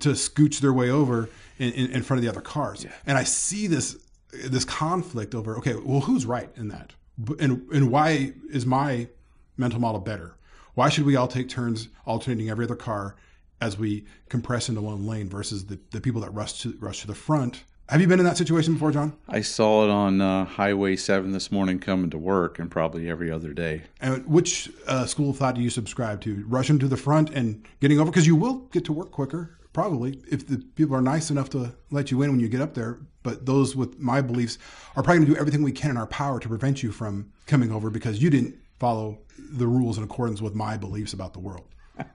to 0.00 0.10
scooch 0.10 0.60
their 0.60 0.72
way 0.72 0.90
over 0.90 1.28
in, 1.58 1.72
in, 1.72 1.90
in 1.90 2.02
front 2.02 2.18
of 2.18 2.24
the 2.24 2.28
other 2.28 2.40
cars. 2.40 2.84
Yeah. 2.84 2.92
And 3.06 3.16
I 3.16 3.22
see 3.22 3.66
this 3.66 3.96
this 4.32 4.64
conflict 4.64 5.34
over 5.34 5.56
okay, 5.58 5.74
well, 5.74 6.00
who's 6.00 6.26
right 6.26 6.50
in 6.56 6.68
that, 6.68 6.92
and 7.38 7.66
and 7.72 7.90
why 7.90 8.32
is 8.50 8.66
my 8.66 9.08
mental 9.56 9.80
model 9.80 10.00
better? 10.00 10.36
Why 10.74 10.88
should 10.88 11.06
we 11.06 11.16
all 11.16 11.28
take 11.28 11.48
turns 11.48 11.88
alternating 12.06 12.50
every 12.50 12.64
other 12.64 12.76
car 12.76 13.16
as 13.60 13.78
we 13.78 14.04
compress 14.28 14.68
into 14.68 14.82
one 14.82 15.06
lane 15.06 15.28
versus 15.28 15.64
the, 15.66 15.78
the 15.90 16.00
people 16.00 16.20
that 16.20 16.30
rush 16.30 16.60
to 16.62 16.76
rush 16.80 17.00
to 17.00 17.06
the 17.06 17.14
front 17.14 17.64
have 17.88 18.00
you 18.00 18.08
been 18.08 18.18
in 18.18 18.26
that 18.26 18.36
situation 18.36 18.74
before, 18.74 18.90
John? 18.90 19.16
I 19.28 19.42
saw 19.42 19.84
it 19.84 19.90
on 19.90 20.20
uh, 20.20 20.44
Highway 20.44 20.96
7 20.96 21.30
this 21.30 21.52
morning 21.52 21.78
coming 21.78 22.10
to 22.10 22.18
work 22.18 22.58
and 22.58 22.68
probably 22.68 23.08
every 23.08 23.30
other 23.30 23.52
day. 23.52 23.82
And 24.00 24.26
which 24.26 24.68
uh, 24.88 25.06
school 25.06 25.30
of 25.30 25.36
thought 25.36 25.54
do 25.54 25.60
you 25.60 25.70
subscribe 25.70 26.20
to? 26.22 26.44
Rushing 26.48 26.80
to 26.80 26.88
the 26.88 26.96
front 26.96 27.30
and 27.30 27.64
getting 27.80 28.00
over? 28.00 28.10
Because 28.10 28.26
you 28.26 28.34
will 28.34 28.54
get 28.72 28.84
to 28.86 28.92
work 28.92 29.12
quicker, 29.12 29.56
probably, 29.76 30.18
if 30.30 30.46
the 30.46 30.56
people 30.74 30.96
are 30.96 31.02
nice 31.02 31.30
enough 31.30 31.50
to 31.50 31.70
let 31.90 32.10
you 32.10 32.22
in 32.22 32.30
when 32.30 32.40
you 32.40 32.48
get 32.48 32.62
up 32.62 32.72
there. 32.72 32.98
But 33.22 33.44
those 33.44 33.76
with 33.76 33.98
my 33.98 34.22
beliefs 34.22 34.56
are 34.96 35.02
probably 35.02 35.18
going 35.18 35.26
to 35.26 35.34
do 35.34 35.38
everything 35.38 35.62
we 35.62 35.70
can 35.70 35.90
in 35.90 35.98
our 35.98 36.06
power 36.06 36.40
to 36.40 36.48
prevent 36.48 36.82
you 36.82 36.90
from 36.90 37.30
coming 37.46 37.70
over 37.70 37.90
because 37.90 38.22
you 38.22 38.30
didn't 38.30 38.54
follow 38.78 39.18
the 39.38 39.66
rules 39.66 39.98
in 39.98 40.04
accordance 40.04 40.40
with 40.40 40.54
my 40.54 40.78
beliefs 40.78 41.12
about 41.12 41.34
the 41.34 41.40
world. 41.40 41.66
well, 41.98 42.08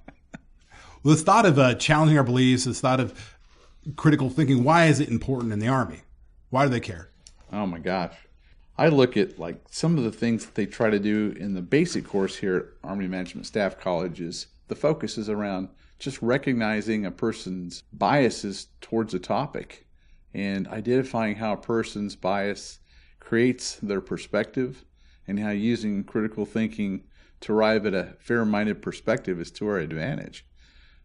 this 1.04 1.22
thought 1.22 1.46
of 1.46 1.60
uh, 1.60 1.76
challenging 1.76 2.18
our 2.18 2.24
beliefs, 2.24 2.66
this 2.66 2.82
thought 2.82 3.00
of 3.00 3.38
critical 3.96 4.32
thinking. 4.32 4.64
Why 4.64 4.88
is 4.88 5.00
it 5.00 5.10
important 5.10 5.54
in 5.54 5.60
the 5.60 5.68
Army? 5.68 6.02
Why 6.50 6.64
do 6.64 6.72
they 6.72 6.80
care? 6.80 7.12
Oh 7.54 7.68
my 7.68 7.78
gosh. 7.78 8.16
I 8.76 8.88
look 8.88 9.18
at 9.18 9.38
like 9.38 9.62
some 9.70 10.00
of 10.00 10.04
the 10.04 10.12
things 10.12 10.48
that 10.48 10.56
they 10.56 10.66
try 10.66 10.90
to 10.90 10.98
do 10.98 11.36
in 11.40 11.54
the 11.54 11.62
basic 11.62 12.08
course 12.08 12.38
here 12.38 12.58
at 12.58 12.90
Army 12.90 13.06
Management 13.06 13.46
Staff 13.46 13.80
College 13.80 14.20
is 14.20 14.48
the 14.68 14.76
focus 14.76 15.20
is 15.20 15.30
around 15.30 15.70
just 16.02 16.20
recognizing 16.24 17.06
a 17.06 17.12
person's 17.12 17.84
biases 17.94 18.68
towards 18.82 19.14
a 19.14 19.20
topic 19.20 19.86
and 20.34 20.68
identifying 20.68 21.36
how 21.36 21.54
a 21.54 21.58
person's 21.58 22.16
bias 22.16 22.80
creates 23.20 23.76
their 23.76 24.02
perspective 24.02 24.84
and 25.28 25.40
how 25.40 25.52
using 25.52 26.04
critical 26.04 26.44
thinking 26.44 27.04
to 27.40 27.54
arrive 27.54 27.86
at 27.86 27.94
a 27.94 28.16
fair-minded 28.20 28.82
perspective 28.82 29.40
is 29.40 29.52
to 29.52 29.68
our 29.68 29.78
advantage. 29.78 30.44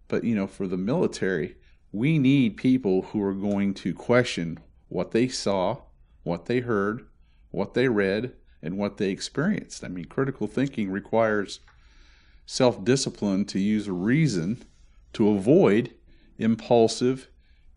But 0.09 0.25
you 0.25 0.35
know, 0.35 0.47
for 0.47 0.67
the 0.67 0.79
military, 0.79 1.57
we 1.93 2.19
need 2.19 2.57
people 2.57 3.03
who 3.03 3.23
are 3.23 3.35
going 3.35 3.75
to 3.75 3.93
question 3.93 4.59
what 4.89 5.11
they 5.11 5.29
saw, 5.29 5.83
what 6.23 6.47
they 6.47 6.61
heard, 6.61 7.07
what 7.51 7.75
they 7.75 7.89
read, 7.89 8.33
and 8.63 8.79
what 8.79 8.97
they 8.97 9.11
experienced. 9.11 9.85
I 9.85 9.89
mean, 9.89 10.07
critical 10.07 10.47
thinking 10.47 10.91
requires 10.91 11.61
self 12.47 12.83
discipline 12.83 13.45
to 13.47 13.59
use 13.59 13.91
reason 13.91 14.65
to 15.12 15.31
avoid 15.31 15.95
impulsive 16.38 17.29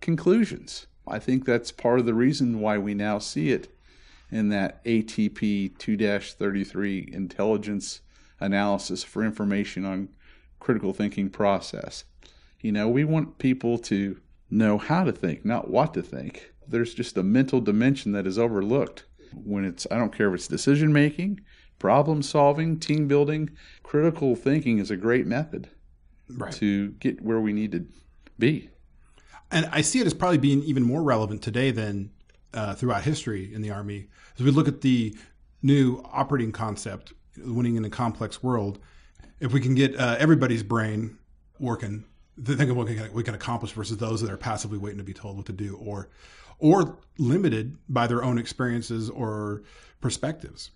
conclusions. 0.01 0.87
I 1.07 1.19
think 1.19 1.45
that's 1.45 1.71
part 1.71 1.99
of 1.99 2.05
the 2.05 2.13
reason 2.13 2.59
why 2.59 2.77
we 2.77 2.93
now 2.93 3.19
see 3.19 3.51
it 3.51 3.75
in 4.31 4.49
that 4.49 4.83
ATP 4.85 5.77
2 5.77 6.19
33 6.19 7.09
intelligence 7.11 8.01
analysis 8.39 9.03
for 9.03 9.23
information 9.23 9.85
on 9.85 10.09
critical 10.59 10.93
thinking 10.93 11.29
process. 11.29 12.03
You 12.61 12.71
know, 12.71 12.87
we 12.87 13.03
want 13.03 13.37
people 13.37 13.77
to 13.79 14.19
know 14.49 14.77
how 14.77 15.03
to 15.03 15.11
think, 15.11 15.45
not 15.45 15.69
what 15.69 15.93
to 15.95 16.01
think. 16.01 16.53
There's 16.67 16.93
just 16.93 17.17
a 17.17 17.23
mental 17.23 17.61
dimension 17.61 18.11
that 18.11 18.27
is 18.27 18.37
overlooked 18.37 19.05
when 19.33 19.65
it's, 19.65 19.87
I 19.89 19.97
don't 19.97 20.15
care 20.15 20.29
if 20.29 20.35
it's 20.35 20.47
decision 20.47 20.93
making, 20.93 21.39
problem 21.79 22.21
solving, 22.21 22.79
team 22.79 23.07
building. 23.07 23.49
Critical 23.83 24.35
thinking 24.35 24.77
is 24.79 24.91
a 24.91 24.97
great 24.97 25.25
method 25.25 25.69
right. 26.29 26.53
to 26.53 26.89
get 26.93 27.21
where 27.21 27.39
we 27.39 27.53
need 27.53 27.71
to 27.73 27.85
be. 28.37 28.69
And 29.51 29.67
I 29.71 29.81
see 29.81 29.99
it 29.99 30.05
as 30.05 30.13
probably 30.13 30.37
being 30.37 30.61
even 30.63 30.83
more 30.83 31.01
relevant 31.01 31.41
today 31.41 31.71
than 31.71 32.11
uh, 32.53 32.75
throughout 32.75 33.03
history 33.03 33.53
in 33.53 33.61
the 33.61 33.71
Army. 33.71 34.07
As 34.37 34.43
we 34.43 34.51
look 34.51 34.67
at 34.67 34.81
the 34.81 35.15
new 35.61 36.03
operating 36.11 36.51
concept, 36.51 37.13
winning 37.37 37.75
in 37.75 37.85
a 37.85 37.89
complex 37.89 38.43
world, 38.43 38.79
if 39.39 39.51
we 39.53 39.59
can 39.59 39.73
get 39.75 39.99
uh, 39.99 40.17
everybody's 40.19 40.63
brain 40.63 41.17
working 41.59 42.05
think 42.43 42.69
of 42.69 42.77
what 42.77 42.87
we 42.87 42.95
can, 42.95 43.11
we 43.13 43.23
can 43.23 43.35
accomplish 43.35 43.71
versus 43.71 43.97
those 43.97 44.21
that 44.21 44.31
are 44.31 44.37
passively 44.37 44.77
waiting 44.77 44.97
to 44.97 45.03
be 45.03 45.13
told 45.13 45.37
what 45.37 45.45
to 45.47 45.53
do 45.53 45.77
or 45.77 46.09
or 46.61 46.97
limited 47.17 47.77
by 47.87 48.05
their 48.05 48.21
own 48.21 48.37
experiences 48.37 49.09
or 49.09 49.63
perspectives. 50.01 50.71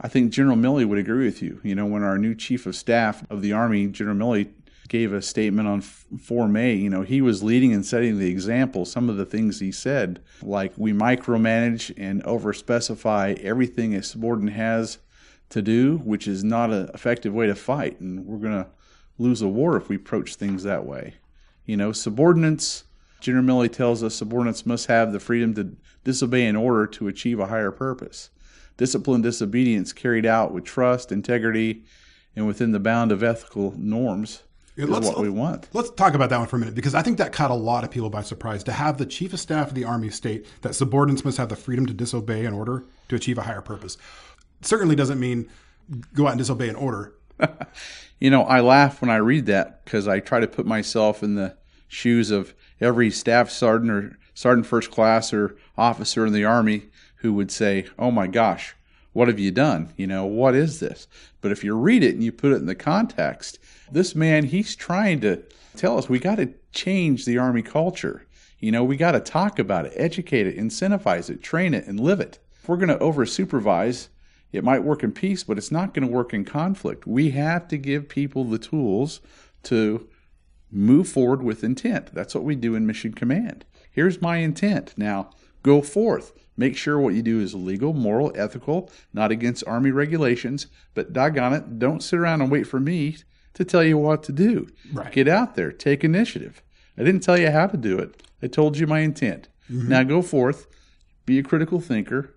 I 0.00 0.08
think 0.08 0.32
General 0.32 0.56
Milley 0.56 0.86
would 0.86 0.98
agree 0.98 1.26
with 1.26 1.42
you. 1.42 1.60
You 1.62 1.74
know, 1.74 1.84
when 1.84 2.02
our 2.02 2.16
new 2.16 2.34
chief 2.34 2.64
of 2.64 2.74
staff 2.74 3.28
of 3.28 3.42
the 3.42 3.52
Army, 3.52 3.88
General 3.88 4.16
Milley, 4.16 4.50
gave 4.88 5.12
a 5.12 5.22
statement 5.22 5.68
on 5.68 5.80
4 5.82 6.48
May, 6.48 6.74
you 6.74 6.88
know, 6.88 7.02
he 7.02 7.20
was 7.20 7.42
leading 7.42 7.72
and 7.72 7.84
setting 7.84 8.18
the 8.18 8.30
example. 8.30 8.84
Some 8.84 9.10
of 9.10 9.16
the 9.16 9.26
things 9.26 9.60
he 9.60 9.70
said, 9.70 10.20
like 10.42 10.72
we 10.76 10.92
micromanage 10.92 11.92
and 11.96 12.24
overspecify 12.24 13.38
everything 13.44 13.94
a 13.94 14.02
subordinate 14.02 14.54
has 14.54 14.98
to 15.50 15.62
do, 15.62 15.98
which 15.98 16.26
is 16.26 16.42
not 16.42 16.72
an 16.72 16.90
effective 16.94 17.34
way 17.34 17.46
to 17.46 17.54
fight. 17.54 18.00
And 18.00 18.26
we're 18.26 18.38
going 18.38 18.64
to 18.64 18.70
lose 19.18 19.42
a 19.42 19.48
war 19.48 19.76
if 19.76 19.88
we 19.88 19.96
approach 19.96 20.34
things 20.34 20.62
that 20.62 20.86
way. 20.86 21.14
You 21.66 21.76
know, 21.76 21.92
subordinates, 21.92 22.84
General 23.20 23.44
Milley 23.44 23.70
tells 23.70 24.02
us 24.02 24.14
subordinates 24.14 24.64
must 24.64 24.86
have 24.86 25.12
the 25.12 25.20
freedom 25.20 25.54
to 25.54 25.76
disobey 26.04 26.46
an 26.46 26.56
order 26.56 26.86
to 26.86 27.08
achieve 27.08 27.40
a 27.40 27.46
higher 27.46 27.70
purpose. 27.70 28.30
Discipline, 28.78 29.22
disobedience 29.22 29.92
carried 29.92 30.24
out 30.24 30.52
with 30.52 30.64
trust, 30.64 31.12
integrity, 31.12 31.84
and 32.36 32.46
within 32.46 32.72
the 32.72 32.80
bound 32.80 33.10
of 33.10 33.22
ethical 33.22 33.74
norms 33.76 34.44
is 34.78 34.88
what 34.88 35.18
we 35.18 35.28
want. 35.28 35.68
Let's 35.72 35.90
talk 35.90 36.14
about 36.14 36.30
that 36.30 36.38
one 36.38 36.46
for 36.46 36.56
a 36.56 36.58
minute 36.58 36.74
because 36.74 36.94
I 36.94 37.02
think 37.02 37.18
that 37.18 37.32
caught 37.32 37.50
a 37.50 37.54
lot 37.54 37.84
of 37.84 37.90
people 37.90 38.10
by 38.10 38.22
surprise 38.22 38.62
to 38.64 38.72
have 38.72 38.96
the 38.96 39.06
chief 39.06 39.32
of 39.32 39.40
staff 39.40 39.68
of 39.68 39.74
the 39.74 39.84
army 39.84 40.08
state 40.10 40.46
that 40.62 40.74
subordinates 40.74 41.24
must 41.24 41.38
have 41.38 41.48
the 41.48 41.56
freedom 41.56 41.84
to 41.86 41.92
disobey 41.92 42.44
an 42.44 42.54
order 42.54 42.84
to 43.08 43.16
achieve 43.16 43.38
a 43.38 43.42
higher 43.42 43.60
purpose. 43.60 43.98
Certainly 44.62 44.96
doesn't 44.96 45.18
mean 45.18 45.48
go 46.14 46.26
out 46.26 46.32
and 46.32 46.38
disobey 46.38 46.68
an 46.68 46.76
order. 46.76 47.14
you 48.20 48.30
know, 48.30 48.42
I 48.42 48.60
laugh 48.60 49.00
when 49.00 49.10
I 49.10 49.16
read 49.16 49.46
that 49.46 49.84
because 49.84 50.06
I 50.06 50.20
try 50.20 50.40
to 50.40 50.46
put 50.46 50.66
myself 50.66 51.22
in 51.22 51.34
the 51.34 51.56
shoes 51.88 52.30
of 52.30 52.54
every 52.80 53.10
staff 53.10 53.50
sergeant 53.50 53.90
or 53.90 54.18
sergeant 54.34 54.66
first 54.66 54.90
class 54.90 55.32
or 55.32 55.56
officer 55.76 56.24
in 56.24 56.32
the 56.32 56.44
army 56.44 56.84
who 57.16 57.32
would 57.32 57.50
say, 57.50 57.86
"Oh 57.98 58.10
my 58.10 58.28
gosh, 58.28 58.76
what 59.12 59.26
have 59.26 59.38
you 59.38 59.50
done? 59.50 59.92
You 59.96 60.06
know, 60.06 60.24
what 60.24 60.54
is 60.54 60.78
this?" 60.80 61.08
But 61.40 61.50
if 61.50 61.64
you 61.64 61.74
read 61.74 62.04
it 62.04 62.14
and 62.14 62.22
you 62.22 62.30
put 62.30 62.52
it 62.52 62.56
in 62.56 62.66
the 62.66 62.74
context, 62.74 63.58
this 63.90 64.14
man, 64.14 64.44
he's 64.44 64.76
trying 64.76 65.20
to 65.20 65.42
tell 65.76 65.98
us 65.98 66.08
we 66.08 66.18
got 66.18 66.36
to 66.36 66.52
change 66.72 67.24
the 67.24 67.38
army 67.38 67.62
culture. 67.62 68.26
You 68.58 68.72
know, 68.72 68.82
we 68.82 68.96
got 68.96 69.12
to 69.12 69.20
talk 69.20 69.58
about 69.58 69.86
it, 69.86 69.92
educate 69.94 70.46
it, 70.46 70.56
incentivize 70.56 71.30
it, 71.30 71.42
train 71.42 71.74
it, 71.74 71.86
and 71.86 72.00
live 72.00 72.20
it. 72.20 72.38
If 72.60 72.68
we're 72.68 72.76
going 72.76 72.88
to 72.88 72.98
over 72.98 73.24
supervise, 73.24 74.08
it 74.50 74.64
might 74.64 74.82
work 74.82 75.02
in 75.04 75.12
peace, 75.12 75.44
but 75.44 75.58
it's 75.58 75.70
not 75.70 75.94
going 75.94 76.06
to 76.06 76.12
work 76.12 76.34
in 76.34 76.44
conflict. 76.44 77.06
We 77.06 77.30
have 77.30 77.68
to 77.68 77.78
give 77.78 78.08
people 78.08 78.44
the 78.44 78.58
tools 78.58 79.20
to 79.64 80.08
move 80.70 81.08
forward 81.08 81.42
with 81.42 81.64
intent. 81.64 82.12
That's 82.14 82.34
what 82.34 82.44
we 82.44 82.56
do 82.56 82.74
in 82.74 82.86
Mission 82.86 83.12
Command. 83.12 83.64
Here's 83.90 84.20
my 84.20 84.38
intent. 84.38 84.94
Now, 84.96 85.30
go 85.62 85.82
forth. 85.82 86.32
Make 86.56 86.76
sure 86.76 86.98
what 86.98 87.14
you 87.14 87.22
do 87.22 87.40
is 87.40 87.54
legal, 87.54 87.92
moral, 87.92 88.32
ethical, 88.34 88.90
not 89.12 89.30
against 89.30 89.66
Army 89.66 89.92
regulations, 89.92 90.66
but 90.94 91.12
doggone 91.12 91.52
it, 91.52 91.78
don't 91.78 92.02
sit 92.02 92.18
around 92.18 92.42
and 92.42 92.50
wait 92.50 92.66
for 92.66 92.80
me 92.80 93.18
to 93.58 93.64
tell 93.64 93.82
you 93.82 93.98
what 93.98 94.22
to 94.22 94.32
do. 94.32 94.68
Right. 94.92 95.12
Get 95.12 95.28
out 95.28 95.56
there, 95.56 95.72
take 95.72 96.04
initiative. 96.04 96.62
I 96.96 97.02
didn't 97.02 97.22
tell 97.22 97.36
you 97.36 97.50
how 97.50 97.66
to 97.66 97.76
do 97.76 97.98
it, 97.98 98.22
I 98.40 98.46
told 98.46 98.78
you 98.78 98.86
my 98.86 99.00
intent. 99.00 99.48
Mm-hmm. 99.70 99.88
Now 99.88 100.02
go 100.04 100.22
forth, 100.22 100.68
be 101.26 101.38
a 101.38 101.42
critical 101.42 101.80
thinker, 101.80 102.34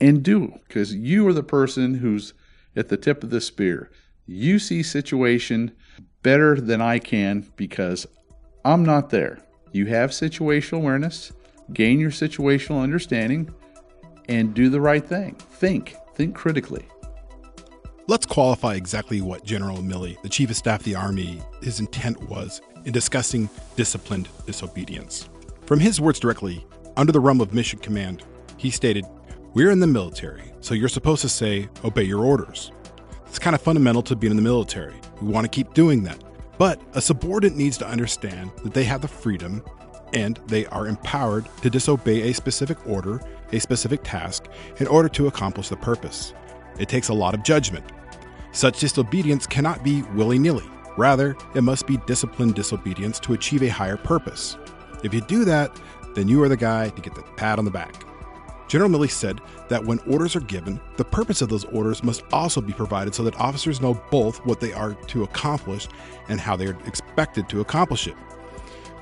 and 0.00 0.22
do, 0.22 0.58
because 0.66 0.94
you 0.94 1.26
are 1.28 1.32
the 1.32 1.44
person 1.44 1.94
who's 1.94 2.34
at 2.74 2.88
the 2.88 2.96
tip 2.96 3.22
of 3.22 3.30
the 3.30 3.40
spear. 3.40 3.90
You 4.26 4.58
see 4.58 4.82
situation 4.82 5.72
better 6.22 6.60
than 6.60 6.80
I 6.80 6.98
can 6.98 7.46
because 7.56 8.06
I'm 8.64 8.84
not 8.84 9.10
there. 9.10 9.38
You 9.70 9.86
have 9.86 10.10
situational 10.10 10.78
awareness, 10.78 11.32
gain 11.72 12.00
your 12.00 12.10
situational 12.10 12.82
understanding, 12.82 13.54
and 14.28 14.54
do 14.54 14.68
the 14.68 14.80
right 14.80 15.06
thing. 15.06 15.36
Think, 15.36 15.94
think 16.14 16.34
critically. 16.34 16.86
Let's 18.08 18.26
qualify 18.26 18.74
exactly 18.74 19.20
what 19.20 19.44
General 19.44 19.78
Milley, 19.78 20.20
the 20.22 20.28
Chief 20.28 20.50
of 20.50 20.56
Staff 20.56 20.80
of 20.80 20.84
the 20.84 20.96
Army, 20.96 21.40
his 21.62 21.78
intent 21.78 22.20
was 22.28 22.60
in 22.84 22.92
discussing 22.92 23.48
disciplined 23.76 24.28
disobedience. 24.44 25.28
From 25.66 25.78
his 25.78 26.00
words 26.00 26.18
directly, 26.18 26.66
under 26.96 27.12
the 27.12 27.20
realm 27.20 27.40
of 27.40 27.54
mission 27.54 27.78
command, 27.78 28.24
he 28.56 28.70
stated, 28.70 29.04
We're 29.54 29.70
in 29.70 29.78
the 29.78 29.86
military, 29.86 30.52
so 30.60 30.74
you're 30.74 30.88
supposed 30.88 31.22
to 31.22 31.28
say, 31.28 31.68
obey 31.84 32.02
your 32.02 32.24
orders. 32.24 32.72
It's 33.28 33.38
kind 33.38 33.54
of 33.54 33.62
fundamental 33.62 34.02
to 34.02 34.16
being 34.16 34.32
in 34.32 34.36
the 34.36 34.42
military. 34.42 34.96
We 35.20 35.28
want 35.28 35.44
to 35.44 35.48
keep 35.50 35.72
doing 35.72 36.02
that. 36.02 36.22
But 36.58 36.82
a 36.94 37.00
subordinate 37.00 37.56
needs 37.56 37.78
to 37.78 37.86
understand 37.86 38.50
that 38.64 38.74
they 38.74 38.84
have 38.84 39.02
the 39.02 39.08
freedom 39.08 39.62
and 40.12 40.40
they 40.48 40.66
are 40.66 40.88
empowered 40.88 41.46
to 41.62 41.70
disobey 41.70 42.28
a 42.28 42.34
specific 42.34 42.84
order, 42.84 43.22
a 43.52 43.60
specific 43.60 44.00
task, 44.02 44.48
in 44.78 44.88
order 44.88 45.08
to 45.10 45.28
accomplish 45.28 45.68
the 45.68 45.76
purpose. 45.76 46.34
It 46.82 46.88
takes 46.88 47.10
a 47.10 47.14
lot 47.14 47.32
of 47.32 47.44
judgment. 47.44 47.84
Such 48.50 48.80
disobedience 48.80 49.46
cannot 49.46 49.84
be 49.84 50.02
willy 50.14 50.36
nilly. 50.36 50.68
Rather, 50.96 51.36
it 51.54 51.62
must 51.62 51.86
be 51.86 51.96
disciplined 52.08 52.56
disobedience 52.56 53.20
to 53.20 53.34
achieve 53.34 53.62
a 53.62 53.68
higher 53.68 53.96
purpose. 53.96 54.56
If 55.04 55.14
you 55.14 55.20
do 55.20 55.44
that, 55.44 55.80
then 56.16 56.26
you 56.26 56.42
are 56.42 56.48
the 56.48 56.56
guy 56.56 56.88
to 56.88 57.00
get 57.00 57.14
the 57.14 57.22
pat 57.36 57.60
on 57.60 57.64
the 57.64 57.70
back. 57.70 58.04
General 58.66 58.90
Milley 58.90 59.08
said 59.08 59.40
that 59.68 59.84
when 59.84 60.00
orders 60.00 60.34
are 60.34 60.40
given, 60.40 60.80
the 60.96 61.04
purpose 61.04 61.40
of 61.40 61.48
those 61.48 61.64
orders 61.66 62.02
must 62.02 62.24
also 62.32 62.60
be 62.60 62.72
provided 62.72 63.14
so 63.14 63.22
that 63.22 63.38
officers 63.38 63.80
know 63.80 63.94
both 64.10 64.44
what 64.44 64.58
they 64.58 64.72
are 64.72 64.94
to 64.94 65.22
accomplish 65.22 65.86
and 66.28 66.40
how 66.40 66.56
they 66.56 66.66
are 66.66 66.78
expected 66.86 67.48
to 67.48 67.60
accomplish 67.60 68.08
it. 68.08 68.16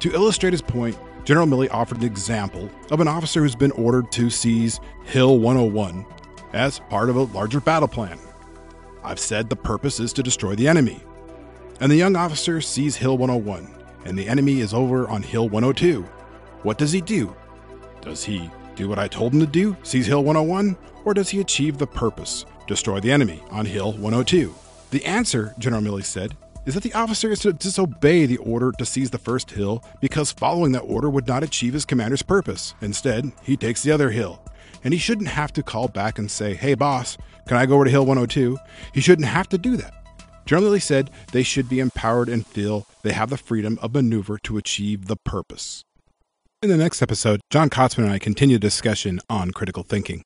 To 0.00 0.12
illustrate 0.12 0.52
his 0.52 0.60
point, 0.60 0.98
General 1.24 1.46
Milley 1.46 1.70
offered 1.70 1.98
an 1.98 2.04
example 2.04 2.70
of 2.90 3.00
an 3.00 3.08
officer 3.08 3.40
who's 3.40 3.56
been 3.56 3.72
ordered 3.72 4.12
to 4.12 4.28
seize 4.28 4.80
Hill 5.04 5.38
101 5.38 6.04
as 6.52 6.78
part 6.78 7.10
of 7.10 7.16
a 7.16 7.22
larger 7.22 7.60
battle 7.60 7.88
plan. 7.88 8.18
I've 9.02 9.18
said 9.18 9.48
the 9.48 9.56
purpose 9.56 10.00
is 10.00 10.12
to 10.14 10.22
destroy 10.22 10.54
the 10.54 10.68
enemy. 10.68 11.00
And 11.80 11.90
the 11.90 11.96
young 11.96 12.16
officer 12.16 12.60
sees 12.60 12.96
Hill 12.96 13.16
101, 13.16 13.68
and 14.04 14.18
the 14.18 14.28
enemy 14.28 14.60
is 14.60 14.74
over 14.74 15.08
on 15.08 15.22
Hill 15.22 15.48
102. 15.48 16.02
What 16.62 16.76
does 16.76 16.92
he 16.92 17.00
do? 17.00 17.34
Does 18.02 18.24
he 18.24 18.50
do 18.76 18.88
what 18.88 18.98
I 18.98 19.08
told 19.08 19.32
him 19.32 19.40
to 19.40 19.46
do, 19.46 19.76
seize 19.82 20.06
Hill 20.06 20.24
101, 20.24 20.76
or 21.04 21.14
does 21.14 21.30
he 21.30 21.40
achieve 21.40 21.78
the 21.78 21.86
purpose, 21.86 22.44
destroy 22.66 23.00
the 23.00 23.12
enemy 23.12 23.42
on 23.50 23.64
Hill 23.64 23.92
102? 23.92 24.54
The 24.90 25.04
answer, 25.04 25.54
General 25.58 25.82
Milley 25.82 26.04
said, 26.04 26.36
is 26.66 26.74
that 26.74 26.82
the 26.82 26.94
officer 26.94 27.30
is 27.30 27.40
to 27.40 27.52
disobey 27.52 28.26
the 28.26 28.36
order 28.38 28.72
to 28.72 28.84
seize 28.84 29.10
the 29.10 29.18
first 29.18 29.50
hill 29.50 29.82
because 30.00 30.30
following 30.30 30.72
that 30.72 30.80
order 30.80 31.08
would 31.08 31.26
not 31.26 31.42
achieve 31.42 31.72
his 31.72 31.86
commander's 31.86 32.22
purpose. 32.22 32.74
Instead, 32.82 33.32
he 33.42 33.56
takes 33.56 33.82
the 33.82 33.90
other 33.92 34.10
hill 34.10 34.42
and 34.84 34.94
he 34.94 34.98
shouldn't 34.98 35.28
have 35.28 35.52
to 35.54 35.62
call 35.62 35.88
back 35.88 36.18
and 36.18 36.30
say, 36.30 36.54
Hey, 36.54 36.74
boss, 36.74 37.16
can 37.46 37.56
I 37.56 37.66
go 37.66 37.74
over 37.74 37.84
to 37.84 37.90
Hill 37.90 38.06
102? 38.06 38.58
He 38.94 39.00
shouldn't 39.00 39.28
have 39.28 39.48
to 39.50 39.58
do 39.58 39.76
that. 39.76 39.94
Generally 40.46 40.80
said, 40.80 41.10
they 41.32 41.42
should 41.42 41.68
be 41.68 41.80
empowered 41.80 42.28
and 42.28 42.46
feel 42.46 42.86
they 43.02 43.12
have 43.12 43.30
the 43.30 43.36
freedom 43.36 43.78
of 43.82 43.94
maneuver 43.94 44.38
to 44.38 44.56
achieve 44.56 45.06
the 45.06 45.16
purpose. 45.16 45.84
In 46.62 46.68
the 46.68 46.76
next 46.76 47.02
episode, 47.02 47.40
John 47.50 47.70
Kotzman 47.70 48.04
and 48.04 48.12
I 48.12 48.18
continue 48.18 48.56
the 48.56 48.60
discussion 48.60 49.20
on 49.30 49.52
critical 49.52 49.82
thinking. 49.82 50.22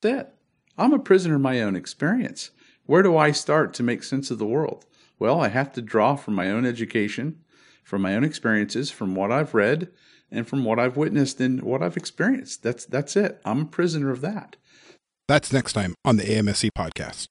That 0.00 0.34
I'm 0.76 0.92
a 0.92 0.98
prisoner 0.98 1.34
of 1.34 1.40
my 1.40 1.60
own 1.60 1.76
experience. 1.76 2.50
Where 2.86 3.02
do 3.02 3.16
I 3.16 3.32
start 3.32 3.74
to 3.74 3.82
make 3.82 4.02
sense 4.02 4.30
of 4.30 4.38
the 4.38 4.46
world? 4.46 4.86
Well, 5.18 5.40
I 5.40 5.48
have 5.48 5.72
to 5.74 5.82
draw 5.82 6.16
from 6.16 6.34
my 6.34 6.50
own 6.50 6.64
education, 6.64 7.40
from 7.84 8.02
my 8.02 8.14
own 8.14 8.24
experiences, 8.24 8.90
from 8.90 9.14
what 9.14 9.30
I've 9.30 9.54
read, 9.54 9.88
and 10.30 10.46
from 10.46 10.64
what 10.64 10.78
I've 10.78 10.96
witnessed 10.96 11.40
and 11.40 11.62
what 11.62 11.82
I've 11.82 11.96
experienced. 11.96 12.62
That's 12.62 12.84
that's 12.84 13.16
it. 13.16 13.40
I'm 13.44 13.62
a 13.62 13.66
prisoner 13.66 14.10
of 14.10 14.20
that. 14.20 14.56
That's 15.26 15.52
next 15.52 15.72
time 15.74 15.94
on 16.04 16.16
the 16.16 16.24
AMSC 16.24 16.70
podcast. 16.76 17.28